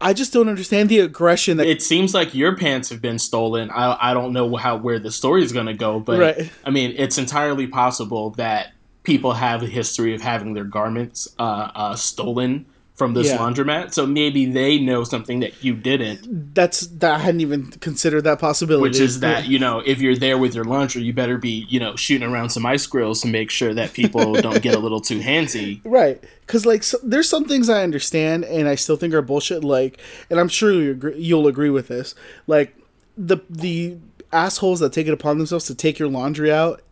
[0.00, 1.66] I just don't understand the aggression that.
[1.66, 3.70] It seems like your pants have been stolen.
[3.70, 6.50] I, I don't know how where the story is going to go, but Right.
[6.64, 11.70] I mean, it's entirely possible that people have a history of having their garments uh,
[11.74, 12.66] uh, stolen
[12.98, 13.38] from this Yeah.
[13.38, 13.94] laundromat.
[13.94, 18.38] So maybe they know something that you didn't, that's that I hadn't even considered that
[18.40, 18.82] possibility.
[18.82, 21.78] which is that you know if you're there with your laundry, you better be you
[21.80, 25.00] know shooting around some ice grills to make sure that people don't get a little
[25.00, 25.80] too handsy.
[25.84, 29.62] Right, because like so, there's some things I understand and I still think are bullshit.
[29.64, 32.14] Like, and I'm sure you agree, you'll agree with this.
[32.48, 32.74] Like
[33.16, 33.96] the the
[34.32, 36.82] assholes that take it upon themselves to take your laundry out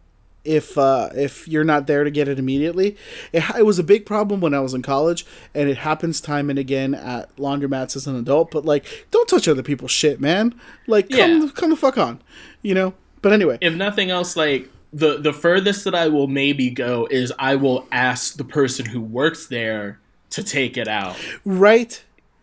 [0.46, 2.96] if uh, if you're not there to get it immediately.
[3.32, 6.48] It, it was a big problem when I was in college, and it happens time
[6.50, 8.50] and again at laundromats as an adult.
[8.50, 10.54] But like, don't touch other people's shit, man.
[10.86, 11.48] Like, come Yeah.
[11.54, 12.22] come the fuck on,
[12.62, 12.94] you know.
[13.22, 17.32] But anyway, if nothing else, like the the furthest that I will maybe go is
[17.38, 19.98] I will ask the person who works there
[20.30, 21.16] to take it out.
[21.44, 22.02] right,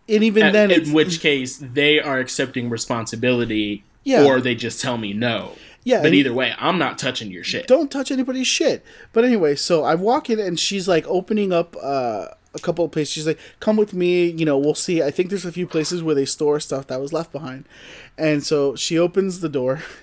[0.09, 4.25] and even At- then, in which case they are accepting responsibility, Yeah.
[4.25, 5.53] or they just tell me no.
[5.83, 7.67] Yeah, but either way, I'm not touching your shit.
[7.67, 8.85] don't touch anybody's shit.
[9.11, 12.91] But anyway, so I walk in and she's like opening up uh, a couple of
[12.91, 13.13] places.
[13.13, 16.01] She's like, "Come with me, you know, we'll see." I think there's a few places
[16.01, 17.65] where they store stuff that was left behind,
[18.17, 19.83] and so she opens the door.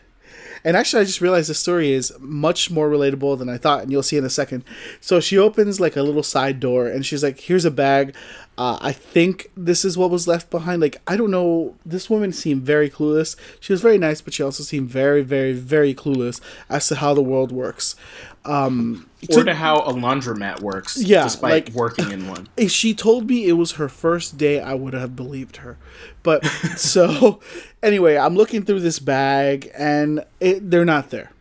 [0.63, 3.91] And actually, I just realized the story is much more relatable than I thought, and
[3.91, 4.63] you'll see in a second.
[5.01, 8.15] So she opens like a little side door, and she's like, "Here's a bag.
[8.61, 11.77] Uh, I think this is what was left behind." Like, I don't know.
[11.87, 13.35] This woman seemed very clueless.
[13.59, 17.15] She was very nice, but she also seemed very, very, very clueless as to how
[17.15, 17.97] the world works.
[18.45, 22.49] Um, or to how a laundromat works, Yeah, despite like- working in one.
[22.57, 25.77] if she told me it was her first day, I would have believed her.
[26.23, 26.45] But
[26.77, 27.41] so
[27.83, 31.33] anyway, I'm looking through this bag and it, they're not there.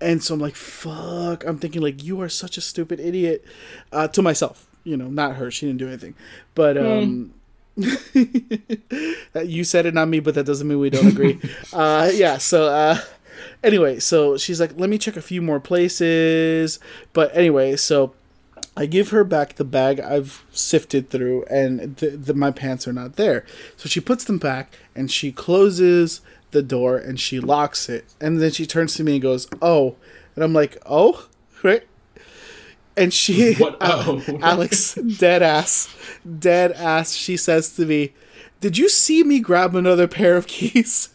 [0.00, 1.44] And so I'm like, fuck.
[1.44, 3.44] I'm thinking like, you are such a stupid idiot.
[3.92, 5.50] Uh, to myself, you know, not her.
[5.50, 6.14] She didn't do anything.
[6.54, 7.34] But um,
[7.76, 10.20] you said it, not me.
[10.20, 11.40] But that doesn't mean we don't agree.
[11.72, 12.38] uh, yeah.
[12.38, 12.98] So uh,
[13.62, 16.78] anyway, so she's like, let me check a few more places.
[17.12, 18.14] But anyway, so
[18.76, 22.92] I give her back the bag I've sifted through, and the, the, my pants are
[22.92, 23.44] not there.
[23.76, 26.20] So she puts them back, and she closes
[26.50, 28.04] the door, and she locks it.
[28.20, 29.96] And then she turns to me and goes, "Oh,"
[30.34, 31.28] and I'm like, "Oh,
[31.62, 31.84] right."
[32.96, 34.22] And she, What- oh.
[34.42, 35.94] Alex, dead ass,
[36.38, 37.12] dead ass.
[37.14, 38.12] She says to me,
[38.60, 41.08] "Did you see me grab another pair of keys?"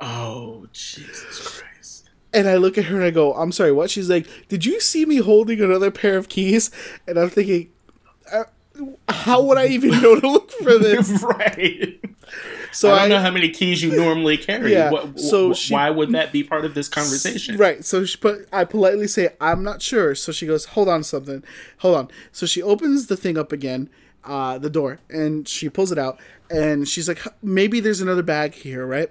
[0.00, 2.10] Oh Jesus Christ!
[2.32, 3.88] And I look at her and I go, I'm sorry, what?
[3.90, 6.70] She's like, Did you see me holding another pair of keys?
[7.06, 7.70] And I'm thinking,
[9.08, 11.22] how would I even know to look for this?
[11.22, 12.00] right.
[12.72, 14.72] So I don't know how many keys you normally carry.
[14.72, 17.56] Yeah, What- so wh- she- why would that be part of this conversation?
[17.56, 17.84] Right.
[17.84, 20.14] So she put I politely say, I'm not sure.
[20.14, 21.42] So she goes, Hold on something.
[21.78, 22.08] Hold on.
[22.32, 23.88] So she opens the thing up again,
[24.24, 26.18] uh, the door, and she pulls it out
[26.50, 29.10] and she's like, Maybe there's another bag here, right?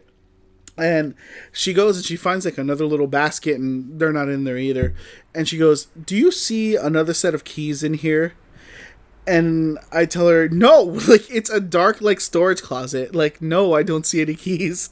[0.78, 1.16] And
[1.54, 4.94] she goes and she finds like another little basket and they're not in there either.
[5.34, 8.34] And she goes, Do you see another set of keys in here?
[9.28, 13.16] And I tell her, no, like it's a dark like storage closet.
[13.16, 14.90] Like, no, I don't see any keys.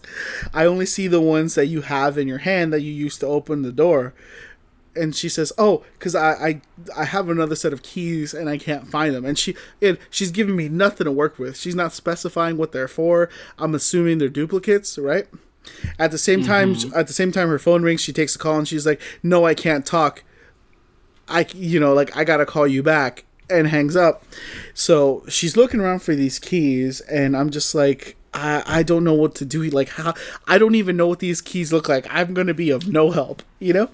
[0.54, 3.28] I only see the ones that you have in your hand that you used to
[3.28, 4.14] open the door.
[4.96, 6.62] And she says, "Oh, because I, I
[6.96, 10.30] I have another set of keys and I can't find them." And she and she's
[10.30, 11.58] giving me nothing to work with.
[11.58, 13.28] She's not specifying what they're for.
[13.58, 15.28] I'm assuming they're duplicates, right?
[15.98, 16.96] At the same time, mm-hmm.
[16.96, 18.02] at the same time, her phone rings.
[18.02, 20.24] She takes a call and she's like, "No, I can't talk.
[21.28, 24.24] I you know like I gotta call you back." And hangs up.
[24.74, 29.14] So she's looking around for these keys, and I'm just like, I, I don't know
[29.14, 29.64] what to do.
[29.64, 30.14] Like, how
[30.48, 32.08] I don't even know what these keys look like.
[32.10, 33.90] I'm gonna be of no help, you know.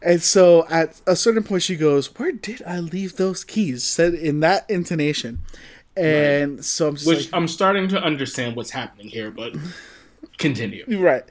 [0.00, 4.14] And so at a certain point, she goes, "Where did I leave those keys?" Said
[4.14, 5.40] in that intonation,
[5.96, 9.54] and so I'm just Which like, I'm starting to understand what's happening here, but
[10.38, 10.84] continue.
[11.00, 11.24] right.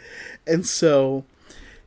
[0.46, 1.24] And so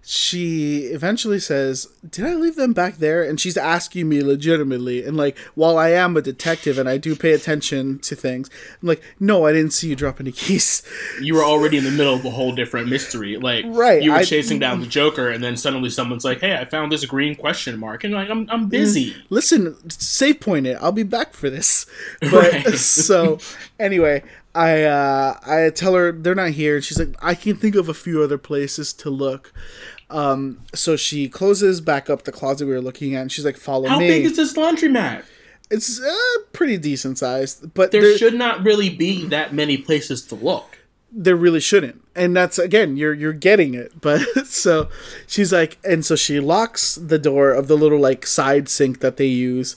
[0.03, 5.17] she eventually says, "Did I leave them back there?" And she's asking me legitimately, and
[5.17, 8.49] like, while I am a detective and I do pay attention to things,
[8.83, 10.83] I'm like, "No, I didn't see you drop any keys."
[11.21, 13.37] You were already in the middle of a whole different mystery.
[13.37, 16.55] Like, Right, you were I- chasing down the Joker, and then suddenly someone's like, "Hey,
[16.57, 18.71] I found this green question mark," and like, I'm I'm mm.
[18.71, 19.15] busy.
[19.29, 20.79] listen, save point it.
[20.81, 21.87] I'll be back for this.
[22.21, 22.75] But Right.
[22.79, 23.39] so
[23.79, 24.23] anyway,
[24.55, 27.89] I uh, I tell her they're not here, and she's like, I can think of
[27.89, 29.53] a few other places to look.
[30.11, 33.57] Um, so she closes back up the closet we were looking at, and she's like,
[33.57, 35.23] "Follow How me." big is this laundromat?
[35.71, 40.27] it's uh, pretty decent sized, but There there, should not really be that many places
[40.27, 40.79] to look.
[41.13, 42.03] there really shouldn't.
[42.17, 44.01] And that's again, you're you're getting it.
[44.01, 44.89] But so
[45.29, 49.17] she's like, and so she locks the door of the little like side sink that
[49.17, 49.77] they use,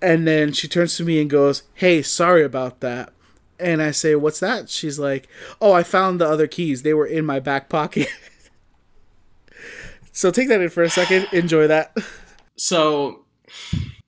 [0.00, 3.12] and then she turns to me and goes, "Hey, sorry about that."
[3.58, 5.28] And I say, "What's that?" She's like,
[5.60, 6.82] "Oh, I found the other keys.
[6.82, 8.08] They were in my back pocket."
[10.12, 11.28] so take that in for a second.
[11.32, 11.96] Enjoy that.
[12.56, 13.24] So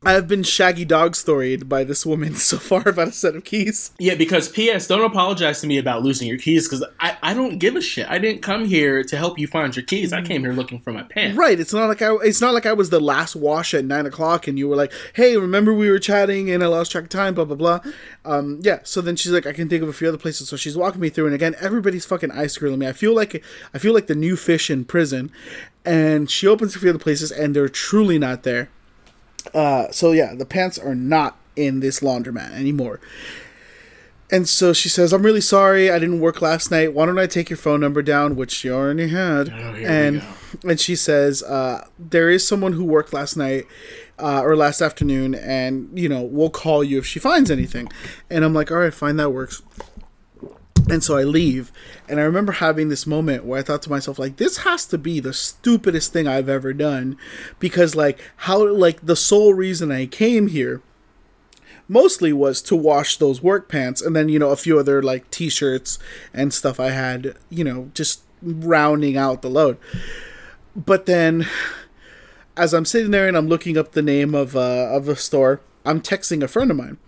[0.05, 3.43] I have been shaggy dog storied by this woman so far about a set of
[3.43, 3.91] keys.
[3.99, 4.87] yeah, because P.S.
[4.87, 8.09] Don't apologize to me about losing your keys because I, I don't give a shit.
[8.09, 10.13] I didn't come here to help you find your keys.
[10.13, 11.37] I came here looking for my pants.
[11.37, 11.59] Right.
[11.59, 12.15] It's not like I.
[12.23, 14.93] It's not like I was the last wash at nine o'clock, and you were like,
[15.15, 17.81] "Hey, remember we were chatting and I lost track of time." Blah blah blah.
[18.25, 18.79] Um, yeah.
[18.85, 21.01] So then she's like, "I can think of a few other places." So she's walking
[21.01, 22.87] me through, and again, everybody's fucking ice grilling me.
[22.87, 23.43] I feel like
[23.75, 25.33] I feel like the new fish in prison.
[25.85, 28.69] And she opens a few other places, and they're truly not there.
[29.55, 33.01] Uh, so yeah, the pants are not in this laundromat anymore.
[34.31, 35.91] And so she says, "I'm really sorry.
[35.91, 36.93] I didn't work last night.
[36.93, 40.23] Why don't I take your phone number down, which she already had?" Oh, and
[40.65, 43.65] and she says, uh, "There is someone who worked last night
[44.19, 47.89] uh, or last afternoon, and you know we'll call you if she finds anything."
[48.29, 49.63] And I'm like, "All right, fine, that works."
[50.91, 51.71] And so I leave,
[52.09, 54.97] and I remember having this moment where I thought to myself, like, this has to
[54.97, 57.19] be the stupidest thing I've ever done,
[57.59, 60.81] because like how like the sole reason I came here
[61.89, 65.31] mostly was to wash those work pants and then you know a few other like
[65.31, 65.99] t-shirts
[66.35, 69.79] and stuff i had you know just rounding out the load.
[70.77, 71.47] But then
[72.57, 75.61] as i'm sitting there and i'm looking up the name of uh, of a store
[75.85, 76.99] i'm texting a friend of mine.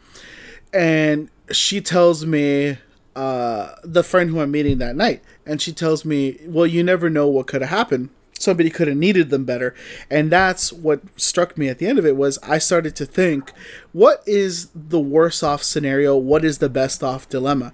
[0.72, 2.78] And she tells me
[3.16, 5.22] uh, the friend who i'm meeting that night.
[5.46, 8.10] And she tells me well you never know what could have happened.
[8.38, 9.74] Somebody could have needed them better.
[10.08, 13.52] And that's what struck me at the end of it was i started to think
[13.92, 16.16] what is the worse off scenario?
[16.16, 17.72] What is the best off dilemma?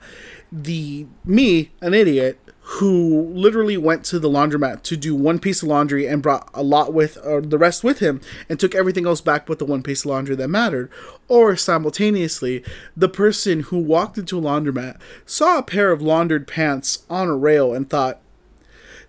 [0.51, 5.69] The me an idiot who literally went to the laundromat to do one piece of
[5.69, 9.21] laundry and brought a lot with or the rest with him and took everything else
[9.21, 10.91] back but the one piece of laundry that mattered
[11.29, 12.65] or simultaneously
[12.97, 17.37] the person who walked into a laundromat saw a pair of laundered pants on a
[17.37, 18.21] rail and thought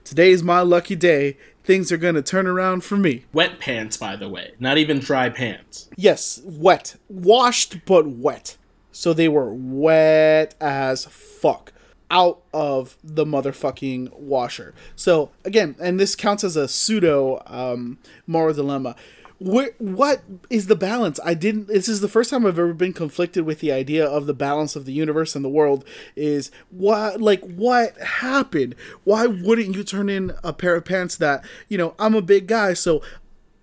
[0.04, 1.38] today's my lucky day.
[1.64, 3.26] Things are gonna turn around for me.
[3.34, 5.90] Wet pants, by the way, not even dry pants.
[5.98, 6.96] Yes, wet.
[7.10, 8.56] Washed, but wet.
[8.94, 11.74] So they were wet as fuck.
[12.10, 14.74] Out of the motherfucking washer.
[14.96, 18.96] So again, and this counts as a pseudo um, moral dilemma.
[19.40, 21.20] Where, what is the balance?
[21.24, 21.68] I didn't.
[21.68, 24.76] This is the first time I've ever been conflicted with the idea of the balance
[24.76, 25.86] of the universe and the world.
[26.16, 28.74] Is what like what happened?
[29.04, 31.94] Why wouldn't you turn in a pair of pants that you know?
[32.00, 33.04] I'm a big guy, so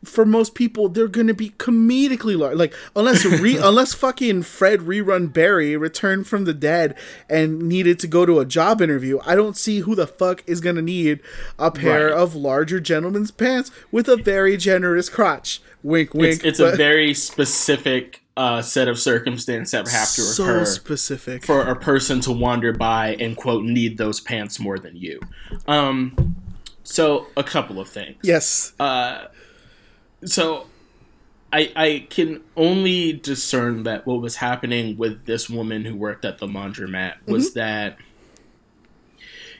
[0.04, 2.56] for most people they're going to be comedically large.
[2.56, 6.96] Like unless re- unless fucking Fred Rerun Berry returned from the dead
[7.28, 10.60] and needed to go to a job interview, I don't see who the fuck is
[10.60, 11.20] going to need
[11.58, 12.12] a pair Right.
[12.12, 15.60] of larger gentleman's pants with a very generous crotch.
[15.82, 16.36] Wink, wink.
[16.36, 20.64] It's, it's but a very specific uh, set of circumstances that have to so occur
[20.64, 21.44] specific.
[21.44, 25.20] for a person to wander by and quote need those pants more than you.
[25.68, 26.34] Um,
[26.82, 28.16] so a couple of things.
[28.22, 28.72] yes.
[28.80, 29.26] Uh,
[30.24, 30.66] so
[31.52, 36.38] I I can only discern that what was happening with this woman who worked at
[36.38, 37.58] the laundromat was mm-hmm.
[37.60, 37.98] that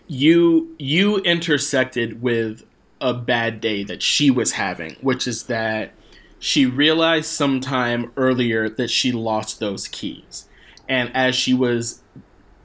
[0.07, 2.65] you you intersected with
[3.01, 5.93] a bad day that she was having, which is that
[6.39, 10.49] she realized sometime earlier that she lost those keys.
[10.89, 12.03] And as she was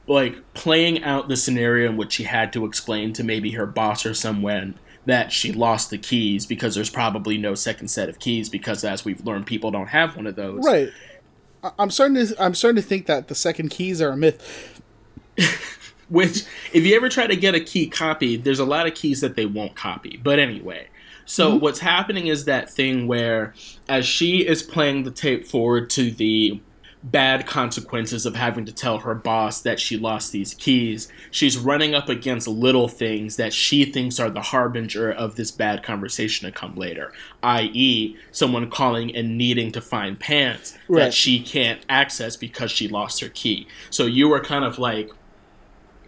[0.07, 4.05] like playing out the scenario in which she had to explain to maybe her boss
[4.05, 8.49] or someone that she lost the keys because there's probably no second set of keys
[8.49, 10.65] because as we've learned people don't have one of those.
[10.65, 10.89] Right.
[11.77, 14.81] I'm starting to I'm starting to think that the second keys are a myth.
[16.09, 16.43] Which,
[16.73, 19.35] if you ever try to get a key copied, there's a lot of keys that
[19.35, 20.19] they won't copy.
[20.23, 20.87] But anyway,
[21.25, 21.59] so mm-hmm.
[21.59, 23.53] what's happening is that thing where,
[23.87, 26.59] as she is playing the tape forward to the
[27.01, 31.95] bad consequences of having to tell her boss that she lost these keys, she's running
[31.95, 36.51] up against little things that she thinks are the harbinger of this bad conversation to
[36.51, 41.05] come later, i.e., someone calling and needing to find pants Right.
[41.05, 43.65] that she can't access because she lost her key.
[43.89, 45.09] So you were kind of like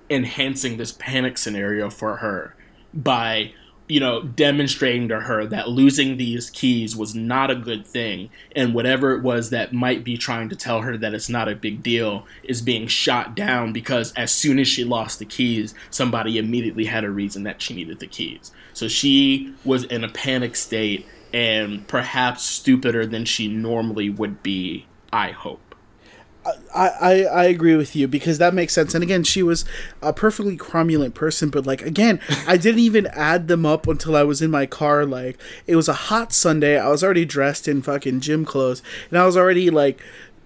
[0.10, 2.56] enhancing this panic scenario for her
[2.94, 3.54] by
[3.92, 8.74] you know demonstrating to her that losing these keys was not a good thing and
[8.74, 11.84] whatever it was that might be trying to tell her that it's not a big
[11.84, 16.86] deal is being shot down because as soon as she lost the keys somebody immediately
[16.86, 18.54] had a reason that she needed the keys.
[18.72, 24.86] So she was in a panic state and perhaps stupider than she normally would be
[25.12, 25.71] i hope
[26.74, 28.96] I, I, agree with you because that makes sense.
[28.96, 29.64] And again, she was
[30.02, 34.24] a perfectly cromulent person, but like again, I didn't even add them up until I
[34.24, 35.06] was in my car.
[35.06, 35.38] Like
[35.68, 36.80] it was a hot Sunday.
[36.80, 40.02] I was already dressed in fucking gym clothes, and I was already like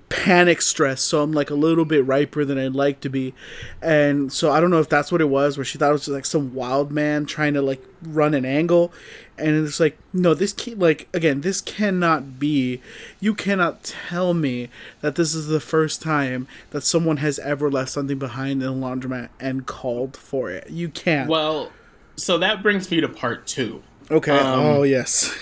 [0.09, 1.01] panic stress.
[1.01, 3.33] So I'm like a little bit riper than I'd like to be,
[3.81, 6.07] and so I don't know if that's what it was, where she thought it was
[6.07, 8.91] like some wild man trying to like run an angle,
[9.37, 12.81] and it's like no, this can like again, this cannot be.
[13.19, 14.69] You cannot tell me
[15.01, 18.73] that this is the first time that someone has ever left something behind in a
[18.73, 20.69] laundromat and called for it.
[20.69, 21.29] You can't.
[21.29, 21.71] well
[22.17, 24.31] so that brings me to part two okay.
[24.37, 25.35] um, oh yes.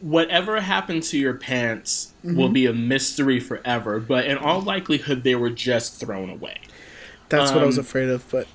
[0.00, 5.34] whatever happened to your pants will be a mystery forever, but in all likelihood, they
[5.34, 6.58] were just thrown away.
[7.28, 8.46] That's what I was um, afraid of, but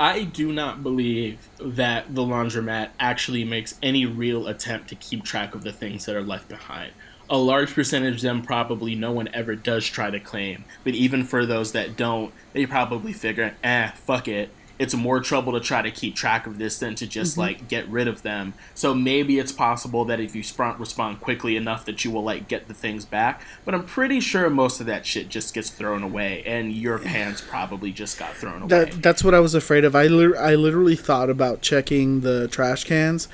[0.00, 5.54] I do not believe that the laundromat actually makes any real attempt to keep track
[5.54, 6.92] of the things that are left behind.
[7.28, 11.22] A large percentage of them probably no one ever does try to claim, but even
[11.22, 14.48] for those that don't, they probably figure, eh, fuck it.
[14.80, 17.40] It's more trouble to try to keep track of this than to just mm-hmm.
[17.40, 18.54] like get rid of them.
[18.74, 22.48] So maybe it's possible that if you sp- respond quickly enough that you will like
[22.48, 23.42] get the things back.
[23.64, 27.40] But I'm pretty sure most of that shit just gets thrown away, and your pants
[27.40, 28.68] probably just got thrown away.
[28.68, 29.94] that that's what I was afraid of.
[29.94, 33.28] I lit- I literally thought about checking the trash cans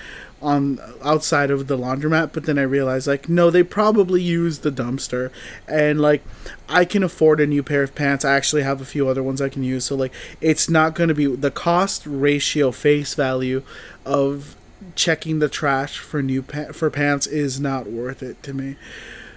[0.47, 4.71] on outside of the laundromat, but then I realized like no, they probably use the
[4.71, 5.31] dumpster,
[5.67, 6.23] and like
[6.69, 8.25] I can afford a new pair of pants.
[8.25, 11.09] I actually have a few other ones I can use, so like it's not going
[11.09, 13.63] to be the cost ratio face value
[14.05, 14.55] of
[14.95, 18.77] checking the trash for new pa- for pants is not worth it to me.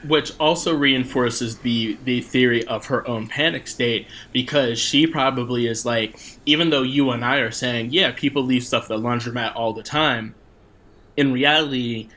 [0.03, 5.86] which also reinforces the the theory of her own panic state because she probably is
[5.86, 9.55] like even though you and I are saying yeah people leave stuff at the laundromat
[9.55, 10.36] all the time
[11.20, 12.07] in reality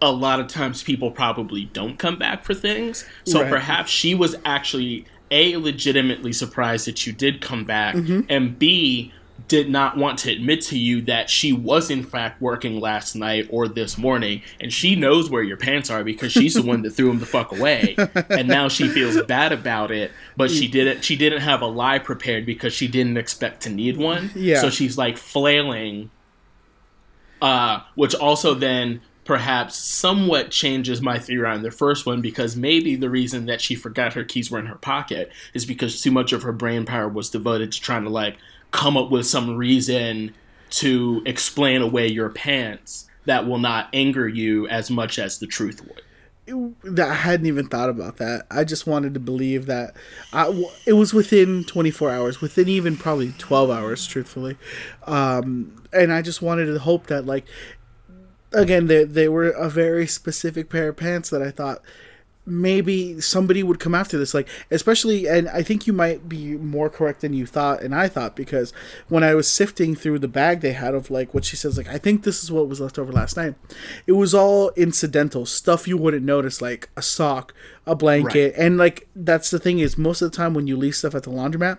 [0.00, 3.50] a lot of times people probably don't come back for things so Right.
[3.50, 8.20] perhaps she was actually a legitimately surprised that you did come back Mm-hmm.
[8.28, 9.12] and b
[9.46, 13.46] did not want to admit to you that she was in fact working last night
[13.50, 16.90] or this morning and she knows where your pants are because she's the one that
[16.90, 17.94] threw them the fuck away
[18.28, 21.98] and now she feels bad about it but she didn't she didn't have a lie
[21.98, 24.60] prepared because she didn't expect to need one Yeah.
[24.60, 26.10] so she's like flailing
[27.40, 32.96] uh, which also then perhaps somewhat changes my theory on the first one because maybe
[32.96, 36.32] the reason that she forgot her keys were in her pocket is because too much
[36.32, 38.38] of her brain power was devoted to trying to like
[38.70, 40.34] come up with some reason
[40.70, 45.82] to explain away your pants that will not anger you as much as the truth
[45.86, 46.02] would.
[46.96, 48.46] that I hadn't even thought about that.
[48.50, 49.94] I just wanted to believe that
[50.32, 54.56] I it was within 24 hours, within even probably 12 hours, truthfully.
[55.06, 57.44] Um, and I just wanted to hope that like
[58.52, 61.82] again, they they were a very specific pair of pants that I thought
[62.48, 66.88] maybe somebody would come after this like especially and i think you might be more
[66.88, 68.72] correct than you thought and i thought because
[69.08, 71.88] when i was sifting through the bag they had of like what she says like
[71.88, 73.54] i think this is what was left over last night
[74.06, 77.54] it was all incidental stuff you wouldn't notice like a sock
[77.86, 78.64] a blanket right.
[78.64, 81.22] and like that's the thing is most of the time when you leave stuff at
[81.22, 81.78] the laundromat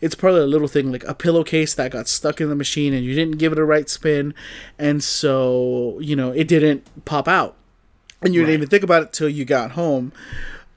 [0.00, 3.04] it's probably a little thing like a pillowcase that got stuck in the machine and
[3.04, 4.32] you didn't give it a right spin
[4.78, 7.56] and so you know it didn't pop out
[8.22, 8.46] and you right.
[8.46, 10.12] didn't even think about it till you got home.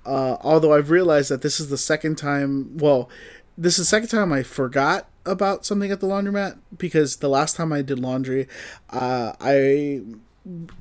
[0.05, 2.77] Uh, although I've realized that this is the second time.
[2.77, 3.09] Well,
[3.57, 7.55] this is the second time I forgot about something at the laundromat because the last
[7.55, 8.47] time I did laundry,
[8.89, 10.01] uh, I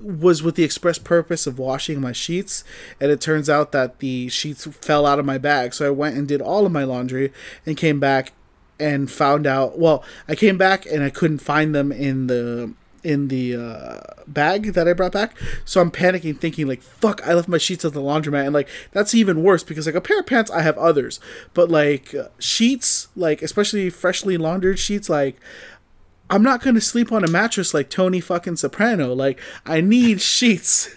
[0.01, 2.65] was with the express purpose of washing my sheets
[3.01, 6.17] and it turns out that the sheets fell out of my bag so i went
[6.17, 7.33] and did all of my laundry
[7.65, 8.33] and came back
[8.81, 12.75] and found out well i came back and i couldn't find them in the
[13.05, 15.37] in the uh, bag that I brought back.
[15.65, 17.21] So I'm panicking, thinking like, "Fuck!
[17.27, 20.01] I left my sheets at the laundromat." And like, that's even worse because like a
[20.01, 21.21] pair of pants, I have others,
[21.55, 25.37] but like uh, sheets, like especially freshly laundered sheets, like.
[26.31, 29.13] I'm not gonna sleep on a mattress like Tony fucking Soprano.
[29.13, 30.89] Like I need sheets.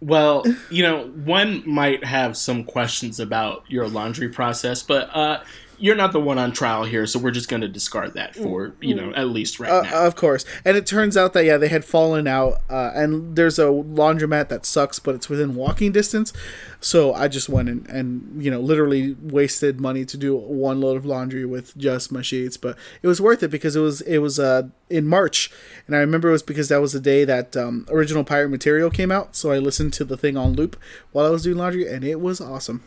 [0.00, 5.42] Well, you know, one might have some questions about your laundry process, but uh,
[5.84, 8.72] you're not the one on trial here, so we're just going to discard that for
[8.80, 10.06] you know at least right uh, now.
[10.06, 13.58] Of course, and it turns out that yeah, they had fallen out, uh, and there's
[13.58, 16.32] a laundromat that sucks, but it's within walking distance.
[16.80, 20.96] So I just went and, and you know literally wasted money to do one load
[20.96, 24.18] of laundry with just my sheets, but it was worth it because it was it
[24.20, 25.52] was uh, in March,
[25.86, 28.88] and I remember it was because that was the day that um, original pirate material
[28.88, 29.36] came out.
[29.36, 30.80] So I listened to the thing on loop
[31.12, 32.82] while I was doing laundry, and it was awesome.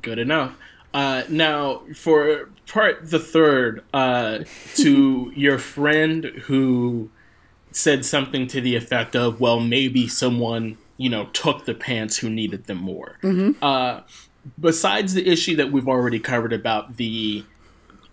[0.00, 0.56] Good enough.
[0.92, 4.40] Uh, now, for part the third, uh,
[4.74, 7.10] to your friend who
[7.72, 12.28] said something to the effect of, "Well, maybe someone you know took the pants who
[12.28, 13.62] needed them more." Mm-hmm.
[13.62, 14.00] Uh,
[14.58, 17.44] besides the issue that we've already covered about the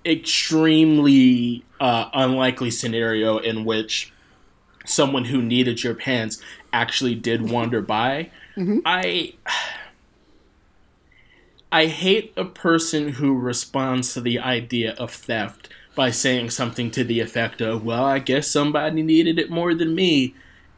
[0.06, 4.14] extremely uh, unlikely scenario in which
[4.86, 8.80] someone who needed your pants actually did wander by, mm-hmm.
[8.86, 9.34] I
[11.72, 17.04] I hate a person who responds to the idea of theft by saying something to
[17.04, 20.36] the effect of, well, I guess somebody needed it more than me,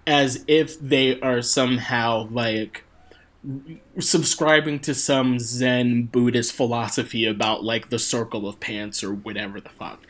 [0.08, 2.86] as if they are somehow like
[4.00, 9.70] subscribing to some Zen Buddhist philosophy about like the circle of pants or whatever the
[9.70, 10.06] fuck.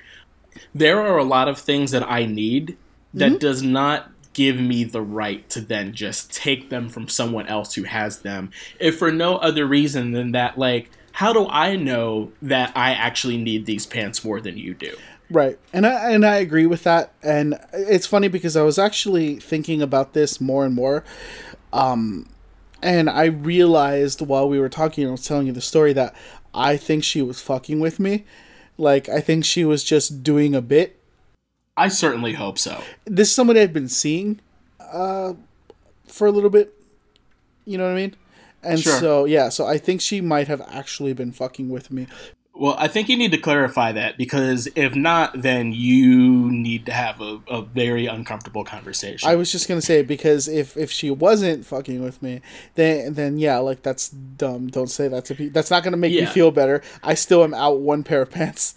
[0.73, 2.77] There are a lot of things that I need
[3.13, 3.37] that mm-hmm.
[3.39, 7.83] does not give me the right to then just take them from someone else who
[7.83, 8.51] has them.
[8.79, 13.37] If for no other reason than that like how do i know that i actually
[13.37, 14.95] need these pants more than you do?
[15.29, 15.59] Right.
[15.73, 17.13] And i and i agree with that.
[17.21, 21.03] And it's funny because i was actually thinking about this more and more.
[21.73, 22.27] Um
[22.81, 26.15] and i realized while we were talking and i was telling you the story that
[26.53, 28.25] i think she was fucking with me.
[28.77, 30.98] Like i think she was just doing a bit
[31.79, 32.83] I certainly hope so.
[33.05, 34.41] This is somebody I've been seeing
[34.79, 35.33] uh,
[36.07, 36.73] for a little bit.
[37.65, 38.15] You know what I mean?
[38.61, 38.99] And sure.
[38.99, 42.07] so yeah, so I think she might have actually been fucking with me.
[42.53, 46.91] Well, I think you need to clarify that because if not, then you need to
[46.91, 49.29] have a, a very uncomfortable conversation.
[49.29, 52.41] I was just gonna say because if if she wasn't fucking with me,
[52.75, 54.67] then then yeah, like that's dumb.
[54.67, 55.53] Don't say that to people.
[55.53, 56.25] That's not gonna make yeah.
[56.25, 56.81] me feel better.
[57.01, 58.75] I still am out one pair of pants.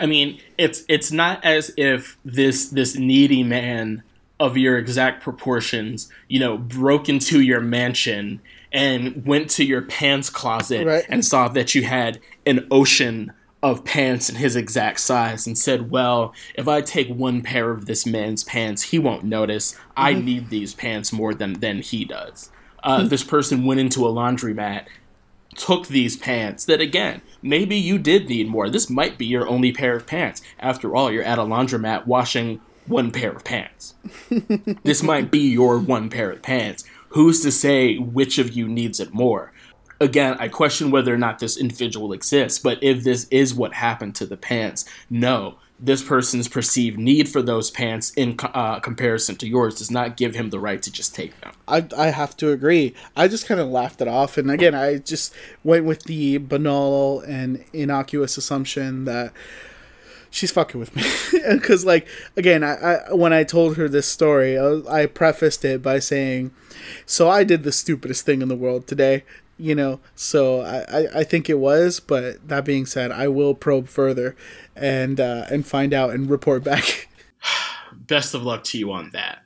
[0.00, 4.02] I mean, it's it's not as if this this needy man
[4.40, 8.40] of your exact proportions, you know, broke into your mansion
[8.72, 11.04] and went to your pants closet right.
[11.08, 13.32] and saw that you had an ocean
[13.62, 17.84] of pants in his exact size and said, Well, if I take one pair of
[17.84, 19.72] this man's pants, he won't notice.
[19.72, 19.90] Mm-hmm.
[19.96, 22.50] I need these pants more than, than he does.
[22.82, 24.86] Uh, this person went into a laundromat
[25.60, 28.70] took these pants that again maybe you did need more.
[28.70, 30.40] This might be your only pair of pants.
[30.58, 33.94] After all you're at a laundromat washing one pair of pants.
[34.82, 36.84] This might be your one pair of pants.
[37.10, 39.52] Who's to say which of you needs it more?
[40.00, 44.14] Again i question whether or not this individual exists but if this is what happened
[44.14, 49.48] to the pants no this person's perceived need for those pants in uh, comparison to
[49.48, 51.52] yours does not give him the right to just take them.
[51.66, 52.94] I, I have to agree.
[53.16, 54.36] I just kind of laughed it off.
[54.36, 59.32] And again, I just went with the banal and innocuous assumption that
[60.28, 61.02] she's fucking with me.
[61.50, 62.06] Because, like,
[62.36, 66.50] again, I, I, when I told her this story, I, I prefaced it by saying,
[67.06, 69.24] So I did the stupidest thing in the world today
[69.60, 73.88] you know so I, I think it was but that being said i will probe
[73.88, 74.36] further
[74.74, 77.08] and uh, and find out and report back
[77.92, 79.42] best of luck to you on that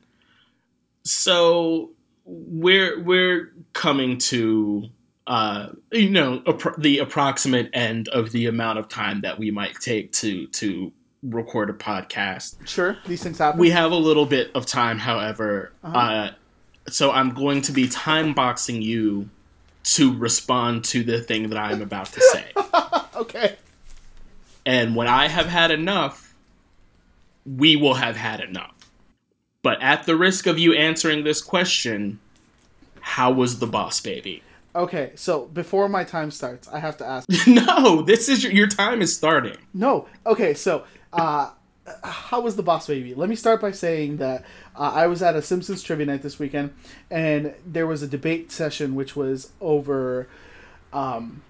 [1.04, 1.90] so
[2.24, 4.88] we're we're coming to
[5.26, 9.74] uh, you know appro- the approximate end of the amount of time that we might
[9.80, 10.92] take to to
[11.22, 12.66] record a podcast.
[12.66, 13.58] Sure, these things happen.
[13.58, 15.72] We have a little bit of time, however.
[15.82, 15.98] Uh-huh.
[15.98, 16.30] Uh,
[16.88, 19.30] so I'm going to be time boxing you
[19.84, 22.44] to respond to the thing that I'm about to say.
[23.16, 23.56] okay.
[24.66, 26.34] And when I have had enough,
[27.44, 28.74] we will have had enough.
[29.62, 32.18] But at the risk of you answering this question,
[33.00, 34.42] how was the boss baby?
[34.76, 37.28] Okay, so before my time starts, I have to ask.
[37.46, 39.56] no, this is your, your time is starting.
[39.72, 40.08] No.
[40.26, 41.50] Okay, so uh,
[42.02, 43.14] how was the boss baby?
[43.14, 46.38] Let me start by saying that uh, I was at a Simpsons trivia night this
[46.38, 46.72] weekend,
[47.10, 50.28] and there was a debate session which was over
[50.92, 51.42] um,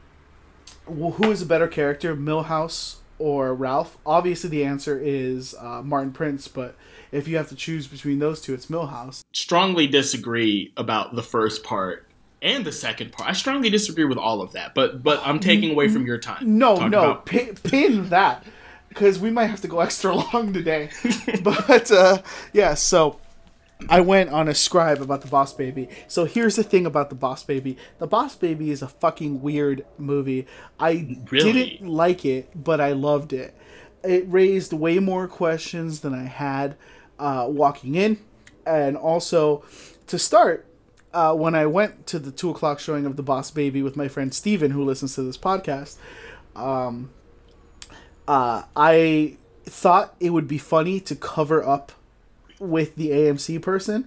[0.86, 3.96] who is a better character, Milhouse or Ralph.
[4.04, 6.76] Obviously, the answer is uh, Martin Prince, but
[7.12, 9.22] if you have to choose between those two, it's Milhouse.
[9.32, 12.08] Strongly disagree about the first part
[12.42, 13.30] and the second part.
[13.30, 16.58] I strongly disagree with all of that, but but I'm taking away from your time.
[16.58, 18.44] No, no, pin, pin that
[18.94, 20.88] because we might have to go extra long today.
[21.42, 22.22] but uh,
[22.52, 23.20] yeah, so
[23.88, 25.88] I went on a scribe about the Boss Baby.
[26.06, 29.84] So here's the thing about the Boss Baby: the Boss Baby is a fucking weird
[29.98, 30.46] movie.
[30.78, 31.52] I really?
[31.52, 33.54] didn't like it, but I loved it.
[34.02, 36.76] It raised way more questions than I had
[37.18, 38.18] uh, walking in,
[38.64, 39.64] and also
[40.06, 40.66] to start.
[41.12, 44.08] Uh, when I went to the two o'clock showing of the Boss Baby with my
[44.08, 45.96] friend Steven, who listens to this podcast,
[46.56, 47.10] um,
[48.26, 51.92] uh, I thought it would be funny to cover up
[52.58, 54.06] with the AMC person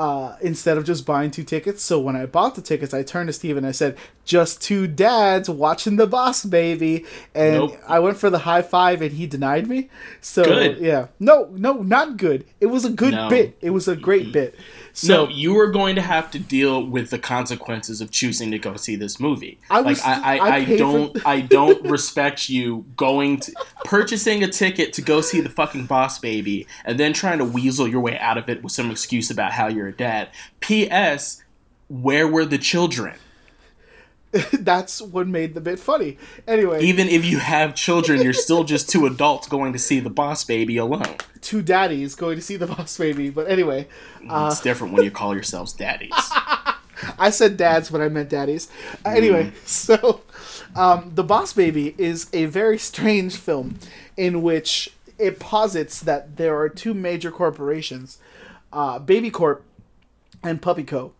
[0.00, 1.82] uh, instead of just buying two tickets.
[1.82, 4.86] So when I bought the tickets, I turned to Steve and I said, "Just two
[4.86, 7.78] dads watching the Boss Baby," and nope.
[7.86, 9.90] I went for the high five, and he denied me.
[10.22, 10.78] So good.
[10.78, 12.46] yeah, no, no, not good.
[12.60, 13.28] It was a good no.
[13.28, 13.58] bit.
[13.60, 14.54] It was a great bit.
[14.92, 18.58] So no, you are going to have to deal with the consequences of choosing to
[18.58, 19.58] go see this movie.
[19.70, 21.28] I was, like I, I, I, I don't for...
[21.28, 23.52] I don't respect you going to
[23.84, 27.86] purchasing a ticket to go see the fucking Boss Baby and then trying to weasel
[27.86, 30.30] your way out of it with some excuse about how you're a dad.
[30.60, 31.42] P.S.
[31.88, 33.16] Where were the children?
[34.52, 36.16] that's what made the bit funny.
[36.46, 40.10] Anyway, even if you have children, you're still just two adults going to see the
[40.10, 41.16] Boss Baby alone.
[41.40, 43.88] Two daddies going to see the Boss Baby, but anyway,
[44.28, 46.12] uh, it's different when you call yourselves daddies.
[47.18, 48.68] I said dads, but I meant daddies.
[49.04, 49.56] Uh, anyway, mm.
[49.66, 50.20] so
[50.76, 53.78] um, the Boss Baby is a very strange film
[54.16, 58.18] in which it posits that there are two major corporations,
[58.72, 59.64] uh, Baby Corp
[60.42, 61.12] and Puppy Co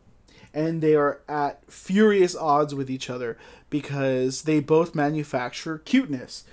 [0.52, 6.44] and they are at furious odds with each other because they both manufacture cuteness.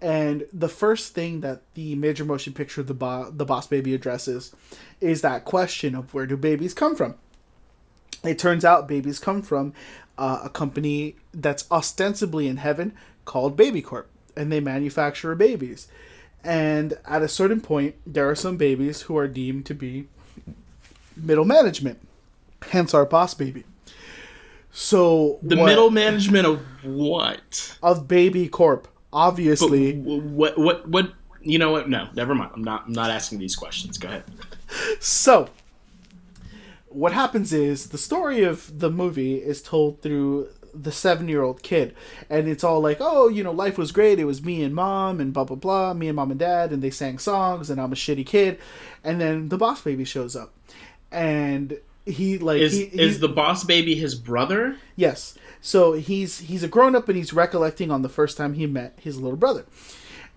[0.00, 4.54] And the first thing that the major motion picture the Bo- the Boss Baby addresses
[5.00, 7.14] is that question of where do babies come from?
[8.22, 9.72] It turns out babies come from
[10.18, 15.88] uh, a company that's ostensibly in heaven called Baby Corp, and they manufacture babies.
[16.44, 20.08] And at a certain point, there are some babies who are deemed to be
[21.16, 22.06] middle management
[22.62, 23.64] hence our boss baby.
[24.70, 27.78] So the what, middle management of what?
[27.82, 29.92] Of Baby Corp, obviously.
[29.94, 31.88] But what what what you know what?
[31.88, 32.50] No, never mind.
[32.54, 33.98] I'm not I'm not asking these questions.
[33.98, 34.24] Go ahead.
[35.00, 35.48] So
[36.88, 41.62] what happens is the story of the movie is told through the seven year old
[41.62, 41.94] kid.
[42.28, 44.18] And it's all like, oh, you know, life was great.
[44.18, 45.94] It was me and mom and blah, blah, blah.
[45.94, 46.72] Me and mom and dad.
[46.72, 48.58] And they sang songs and I'm a shitty kid.
[49.02, 50.54] And then the boss baby shows up.
[51.10, 54.76] And he like is he, is the boss baby his brother?
[54.94, 55.36] Yes.
[55.60, 58.98] So he's he's a grown up and he's recollecting on the first time he met
[59.02, 59.66] his little brother.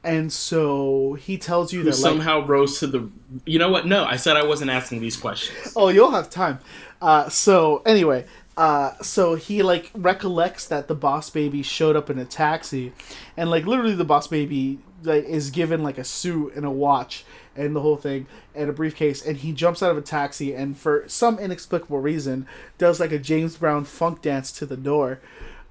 [0.04, 3.10] And so he tells you Who that somehow like, rose to the.
[3.46, 3.86] You know what?
[3.86, 5.74] No, I said I wasn't asking these questions.
[5.76, 6.60] Oh, you'll have time.
[7.02, 8.26] Uh, so anyway,
[8.58, 12.94] uh, so he like recollects that the boss baby showed up in a taxi,
[13.36, 17.26] and like literally the boss baby like is given like a suit and a watch
[17.60, 20.78] and the whole thing and a briefcase and he jumps out of a taxi and
[20.78, 22.48] for some inexplicable reason
[22.78, 25.20] does like a James Brown funk dance to the door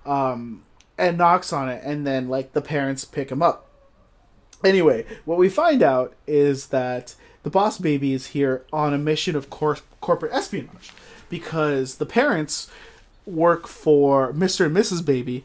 [0.04, 0.62] um,
[0.98, 3.66] and knocks on it and then like the parents pick him up.
[4.64, 9.34] Anyway, what we find out is that the boss baby is here on a mission
[9.36, 10.92] of cor- corporate espionage
[11.30, 12.68] because the parents
[13.24, 14.66] work for Mr.
[14.66, 15.04] and Mrs.
[15.04, 15.44] Baby.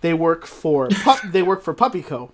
[0.00, 2.30] They work for pup- they work for Puppy Co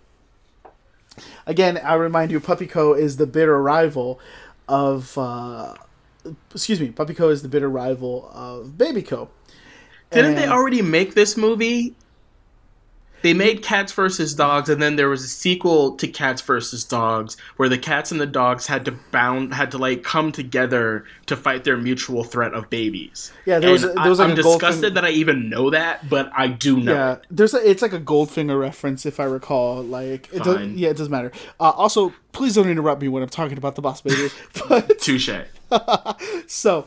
[1.46, 4.20] Again, I remind you, Puppy Co is the bitter rival
[4.68, 5.16] of.
[5.16, 5.74] Uh,
[6.52, 9.28] excuse me, Puppy Co is the bitter rival of Baby Co.
[10.10, 11.94] Didn't and, they already make this movie?
[13.22, 17.36] They made Cats versus Dogs, and then there was a sequel to Cats versus Dogs
[17.56, 21.36] where the cats and the dogs had to bound had to like come together to
[21.36, 23.32] fight their mutual threat of babies.
[23.44, 25.70] Yeah, there was a- there was I, like I'm a disgusted that I even know
[25.70, 26.92] that, but I do know.
[26.92, 29.82] Yeah, there's a, it's like a Goldfinger reference if I recall.
[29.82, 30.44] Like, it
[30.76, 31.32] yeah, it doesn't matter.
[31.58, 34.30] Uh, also, please don't interrupt me when I'm talking about the Boss Baby.
[34.68, 35.30] but Touche.
[36.46, 36.86] so,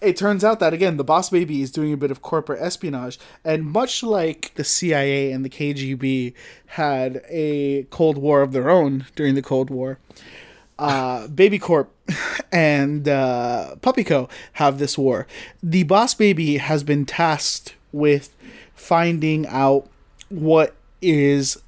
[0.00, 3.18] it turns out that again, the Boss Baby is doing a bit of corporate espionage,
[3.44, 6.34] and much like the CIA and the KGB
[6.66, 9.98] had a Cold War of their own during the Cold War,
[10.78, 11.90] uh, Baby Corp
[12.52, 15.26] and uh, Puppy Co have this war.
[15.62, 18.34] The Boss Baby has been tasked with
[18.74, 19.88] finding out
[20.28, 21.60] what is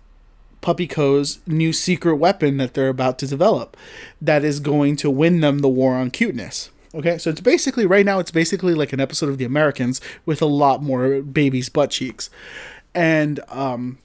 [0.66, 3.76] Puppy Co.'s new secret weapon that they're about to develop
[4.20, 6.70] that is going to win them the war on cuteness.
[6.92, 10.42] Okay, so it's basically right now it's basically like an episode of The Americans with
[10.42, 12.30] a lot more babies' butt cheeks.
[12.96, 13.98] And um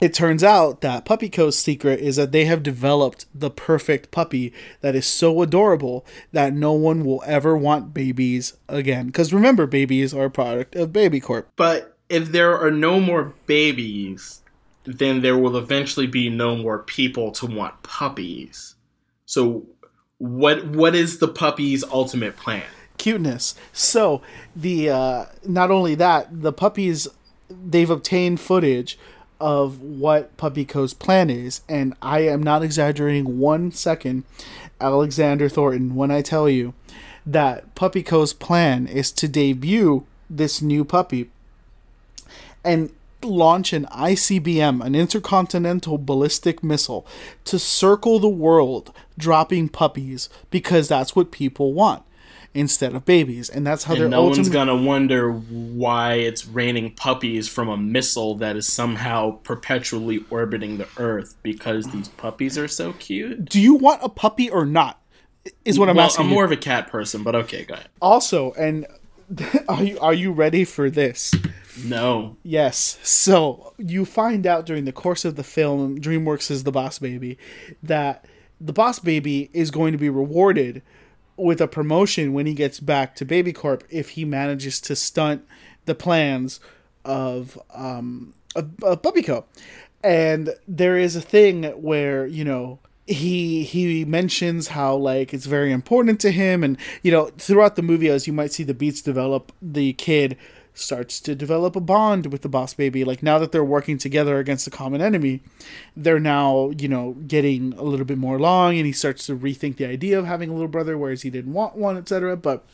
[0.00, 4.52] it turns out that Puppy Co.'s secret is that they have developed the perfect puppy
[4.80, 9.06] that is so adorable that no one will ever want babies again.
[9.06, 11.48] Because remember, babies are a product of Baby Corp.
[11.54, 14.40] But if there are no more babies,
[14.84, 18.74] then there will eventually be no more people to want puppies.
[19.26, 19.66] So
[20.18, 22.64] what what is the puppy's ultimate plan?
[23.04, 23.54] cuteness.
[23.72, 24.22] So
[24.56, 27.06] the uh, not only that, the puppies
[27.50, 28.98] they've obtained footage
[29.38, 34.24] of what Puppy Co.'s plan is, and I am not exaggerating one second,
[34.80, 36.72] Alexander Thornton, when I tell you
[37.26, 41.30] that Puppy Co.'s plan is to debut this new puppy
[42.64, 42.90] and
[43.24, 47.06] launch an ICBM, an intercontinental ballistic missile,
[47.44, 52.02] to circle the world, dropping puppies because that's what people want
[52.54, 54.72] instead of babies, and that's how And they're no one's ultimately.
[54.72, 60.86] gonna wonder why it's raining puppies from a missile that is somehow perpetually orbiting the
[60.96, 63.44] Earth because these puppies are so cute.
[63.46, 65.00] Do you want a puppy or not?
[65.64, 66.24] Is what I'm well, asking.
[66.26, 66.34] I'm you.
[66.36, 67.88] more of a cat person, but okay, go ahead.
[68.00, 68.86] Also, and
[69.68, 71.34] are you are you ready for this?
[71.82, 72.36] No.
[72.42, 72.98] Yes.
[73.02, 77.38] So you find out during the course of the film, DreamWorks is the Boss Baby,
[77.82, 78.26] that
[78.60, 80.82] the Boss Baby is going to be rewarded
[81.36, 85.44] with a promotion when he gets back to Baby Corp if he manages to stunt
[85.84, 86.60] the plans
[87.04, 89.44] of um of, of Puppy Co.
[90.02, 95.72] And there is a thing where you know he he mentions how like it's very
[95.72, 99.02] important to him and you know throughout the movie as you might see the beats
[99.02, 100.38] develop the kid
[100.74, 104.38] starts to develop a bond with the boss baby like now that they're working together
[104.38, 105.40] against a common enemy
[105.96, 109.76] they're now you know getting a little bit more along and he starts to rethink
[109.76, 112.64] the idea of having a little brother whereas he didn't want one etc but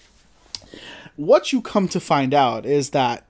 [1.17, 3.27] what you come to find out is that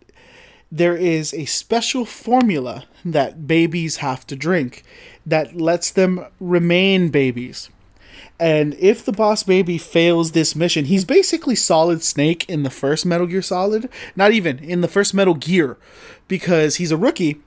[0.70, 4.84] there is a special formula that babies have to drink
[5.26, 7.70] that lets them remain babies.
[8.40, 13.04] And if the boss baby fails this mission, he's basically Solid Snake in the first
[13.04, 13.90] Metal Gear Solid.
[14.16, 15.76] Not even in the first Metal Gear,
[16.26, 17.42] because he's a rookie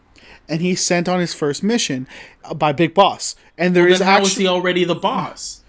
[0.48, 2.08] and he's sent on his first mission
[2.44, 3.36] uh, by Big Boss.
[3.58, 5.64] And there is Then how is actually he already the boss?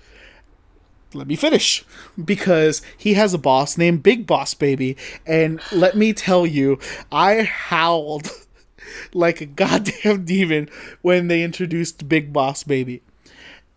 [1.15, 1.85] let me finish
[2.23, 4.97] because he has a boss named Big Boss Baby,
[5.27, 6.79] and let me tell you,
[7.13, 8.31] I howled
[9.15, 10.69] like a goddamn demon
[11.03, 13.03] when they introduced Big Boss Baby,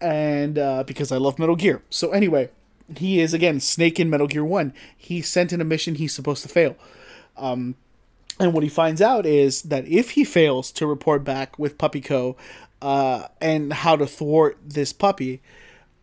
[0.01, 1.81] and uh, because I love Metal Gear.
[1.89, 2.49] So anyway,
[2.95, 4.73] he is again Snake in Metal Gear One.
[4.95, 6.75] He's sent in a mission he's supposed to fail.
[7.35, 7.75] Um,
[8.39, 12.01] and what he finds out is that if he fails to report back with Puppy
[12.01, 12.35] Co.
[12.79, 15.41] Uh, and how to thwart this puppy,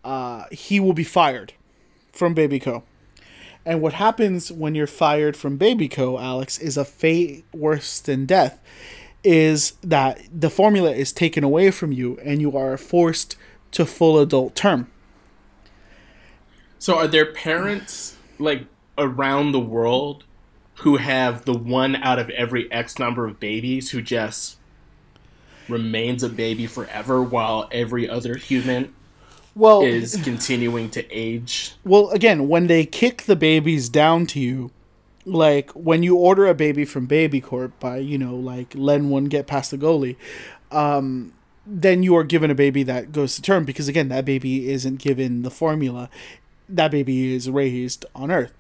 [0.02, 1.52] uh, he will be fired
[2.12, 2.82] from Baby Co.
[3.64, 8.26] And what happens when you're fired from Baby Co, Alex, is a fate worse than
[8.26, 8.60] death.
[9.22, 13.36] Is that the formula is taken away from you and you are forced
[13.74, 14.90] to full adult term.
[16.78, 18.66] So are there parents like
[18.98, 20.24] around the world
[20.78, 24.56] who have the one out of every X number of babies who just
[25.68, 28.94] remains a baby forever while every other human
[29.54, 31.74] Well, is continuing to age?
[31.84, 34.70] Well, again, when they kick the babies down to you,
[35.24, 39.26] like when you order a baby from Baby Corp by, you know, like letting one
[39.26, 40.16] get past the goalie,
[40.70, 41.32] um,
[41.66, 44.98] then you are given a baby that goes to term because again, that baby isn't
[44.98, 46.08] given the formula.
[46.68, 48.52] That baby is raised on Earth.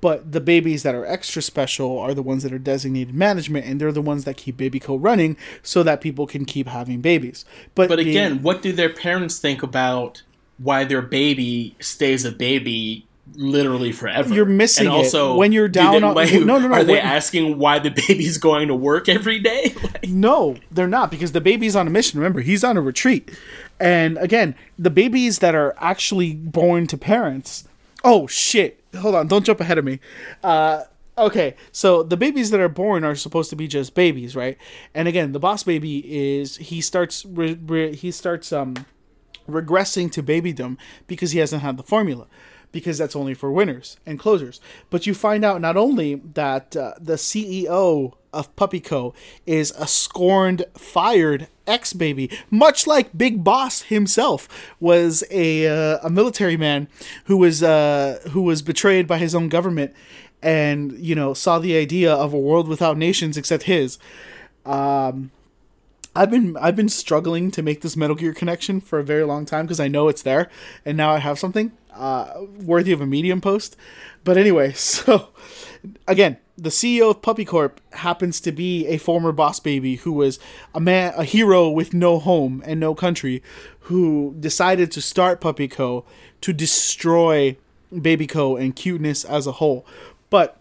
[0.00, 3.78] But the babies that are extra special are the ones that are designated management, and
[3.78, 7.44] they're the ones that keep Baby Co running so that people can keep having babies.
[7.74, 10.22] But, But being- again, what do their parents think about
[10.56, 14.34] why their baby stays a baby literally forever.
[14.34, 14.98] You're missing and it.
[14.98, 17.90] also When you're down they- on- wait, no, no, no, Are they asking why the
[18.08, 19.74] baby's going to work every day?
[19.82, 22.18] Like, No, they're not because the baby's on a mission.
[22.20, 23.30] Remember, he's on a retreat.
[23.78, 27.66] And again, the babies that are actually born to parents.
[28.04, 28.82] Oh shit.
[28.98, 30.00] Hold on, don't jump ahead of me.
[30.42, 30.84] Uh
[31.18, 34.56] okay, so the babies that are born are supposed to be just babies, right?
[34.94, 35.98] And again, the boss baby
[36.38, 38.74] is he starts re, re, he starts um
[39.48, 40.76] regressing to babydom
[41.06, 42.26] because he hasn't had the formula
[42.72, 44.60] because that's only for winners and closers.
[44.90, 49.12] But you find out not only that uh, the ceo of puppy co
[49.44, 54.48] is a scorned fired ex-baby much like big boss himself
[54.78, 56.86] was a, uh, a military man
[57.24, 59.92] who was uh, who was betrayed by his own government
[60.42, 63.98] and you know saw the idea of a world without nations except his.
[64.64, 65.30] Um,
[66.14, 69.44] I've been I've been struggling to make this Metal Gear connection for a very long
[69.44, 70.48] time because I know it's there,
[70.84, 73.76] and now I have something uh, worthy of a medium post.
[74.24, 75.28] But anyway, so
[76.08, 80.38] again, the CEO of Puppy Corp happens to be a former boss baby who was
[80.74, 83.42] a man, a hero with no home and no country,
[83.80, 86.04] who decided to start Puppy Co.
[86.40, 87.56] to destroy
[87.90, 88.56] Baby Co.
[88.56, 89.86] and cuteness as a whole.
[90.28, 90.60] But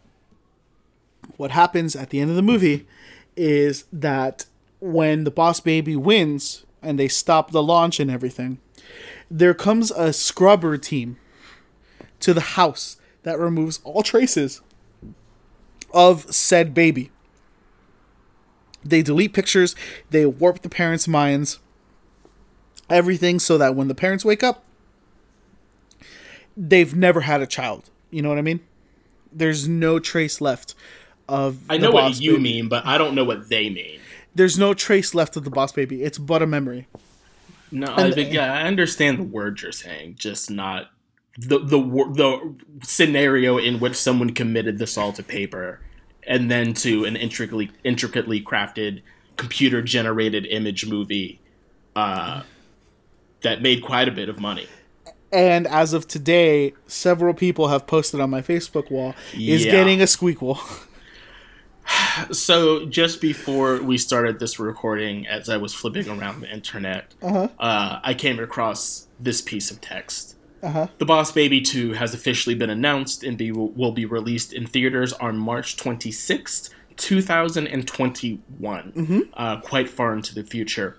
[1.37, 2.87] what happens at the end of the movie
[3.35, 4.45] is that
[4.79, 8.59] when the boss baby wins and they stop the launch and everything,
[9.29, 11.17] there comes a scrubber team
[12.21, 14.61] to the house that removes all traces
[15.93, 17.11] of said baby.
[18.83, 19.75] They delete pictures,
[20.09, 21.59] they warp the parents' minds,
[22.89, 24.63] everything so that when the parents wake up,
[26.55, 27.89] they've never had a child.
[28.11, 28.61] You know what I mean?
[29.31, 30.75] There's no trace left
[31.27, 33.69] of I the know what boss you baby mean, but I don't know what they
[33.69, 33.99] mean.
[34.33, 36.03] there's no trace left of the boss baby.
[36.03, 36.87] It's but a memory.
[37.71, 40.89] No, And- think- yeah, I understand the words you're saying, just not
[41.47, 45.79] the the the scenario in which someone committed this all to paper
[46.27, 49.01] and then to an intricately intricately crafted
[49.37, 51.39] computer generated image movie
[51.95, 52.43] uh,
[53.41, 54.67] that made quite a bit of money.
[55.31, 59.71] And as of today, several people have posted on my Facebook wall is Yeah.
[59.71, 60.59] getting a squeakquel.
[62.31, 67.47] So just before we started this recording, as I was flipping around the internet, Uh-huh.
[67.57, 70.35] uh, I came across this piece of text.
[70.61, 70.87] Uh-huh.
[70.97, 75.13] The Boss Baby 2 has officially been announced and be, will be released in theaters
[75.13, 78.91] on March 26th, 2021.
[78.91, 79.19] Mm-hmm.
[79.33, 80.97] Uh, quite far into the future.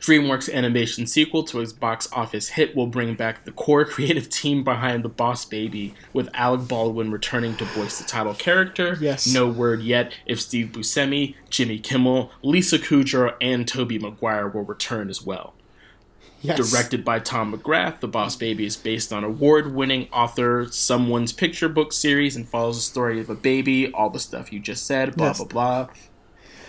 [0.00, 4.64] DreamWorks' animation sequel to its box office hit will bring back the core creative team
[4.64, 8.96] behind The Boss Baby, with Alec Baldwin returning to voice the title character.
[9.00, 9.26] Yes.
[9.26, 15.10] No word yet if Steve Buscemi, Jimmy Kimmel, Lisa Kudrow, and Tobey Maguire will return
[15.10, 15.54] as well.
[16.46, 16.70] Yes.
[16.70, 21.68] Directed by Tom McGrath, The Boss Baby is based on award winning author Someone's Picture
[21.68, 25.16] Book series and follows the story of a baby, all the stuff you just said,
[25.16, 25.42] blah, Yes.
[25.44, 25.86] blah,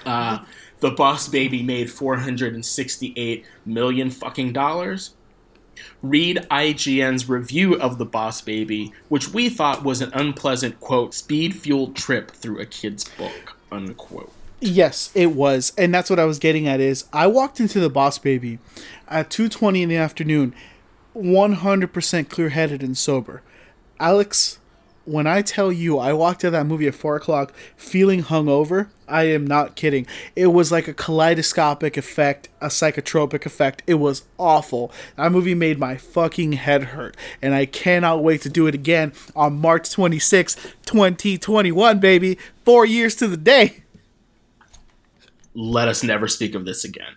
[0.06, 0.12] blah.
[0.12, 0.46] Uh,
[0.80, 5.14] the Boss Baby made 468 million fucking dollars.
[6.02, 11.56] Read IGN's review of The Boss Baby, which we thought was an unpleasant, quote, speed
[11.56, 14.32] fueled trip through a kid's book, unquote.
[14.60, 15.72] Yes, it was.
[15.78, 18.60] And that's what I was getting at is I walked into the boss baby
[19.08, 20.56] at 2:20 in the afternoon
[21.14, 23.42] 100% clear-headed and sober.
[24.00, 24.60] Alex,
[25.06, 28.88] when I tell you I walked out of that movie at 4 o'clock feeling hungover,
[29.08, 30.06] I am not kidding.
[30.36, 33.84] It was like a kaleidoscopic effect, a psychotropic effect.
[33.88, 34.92] It was awful.
[35.16, 37.16] That movie made my fucking head hurt.
[37.42, 40.56] And I cannot wait to do it again on March 26,
[40.86, 42.38] 2021, baby.
[42.66, 43.84] Four years to the day.
[45.58, 47.17] Let us never speak of this again.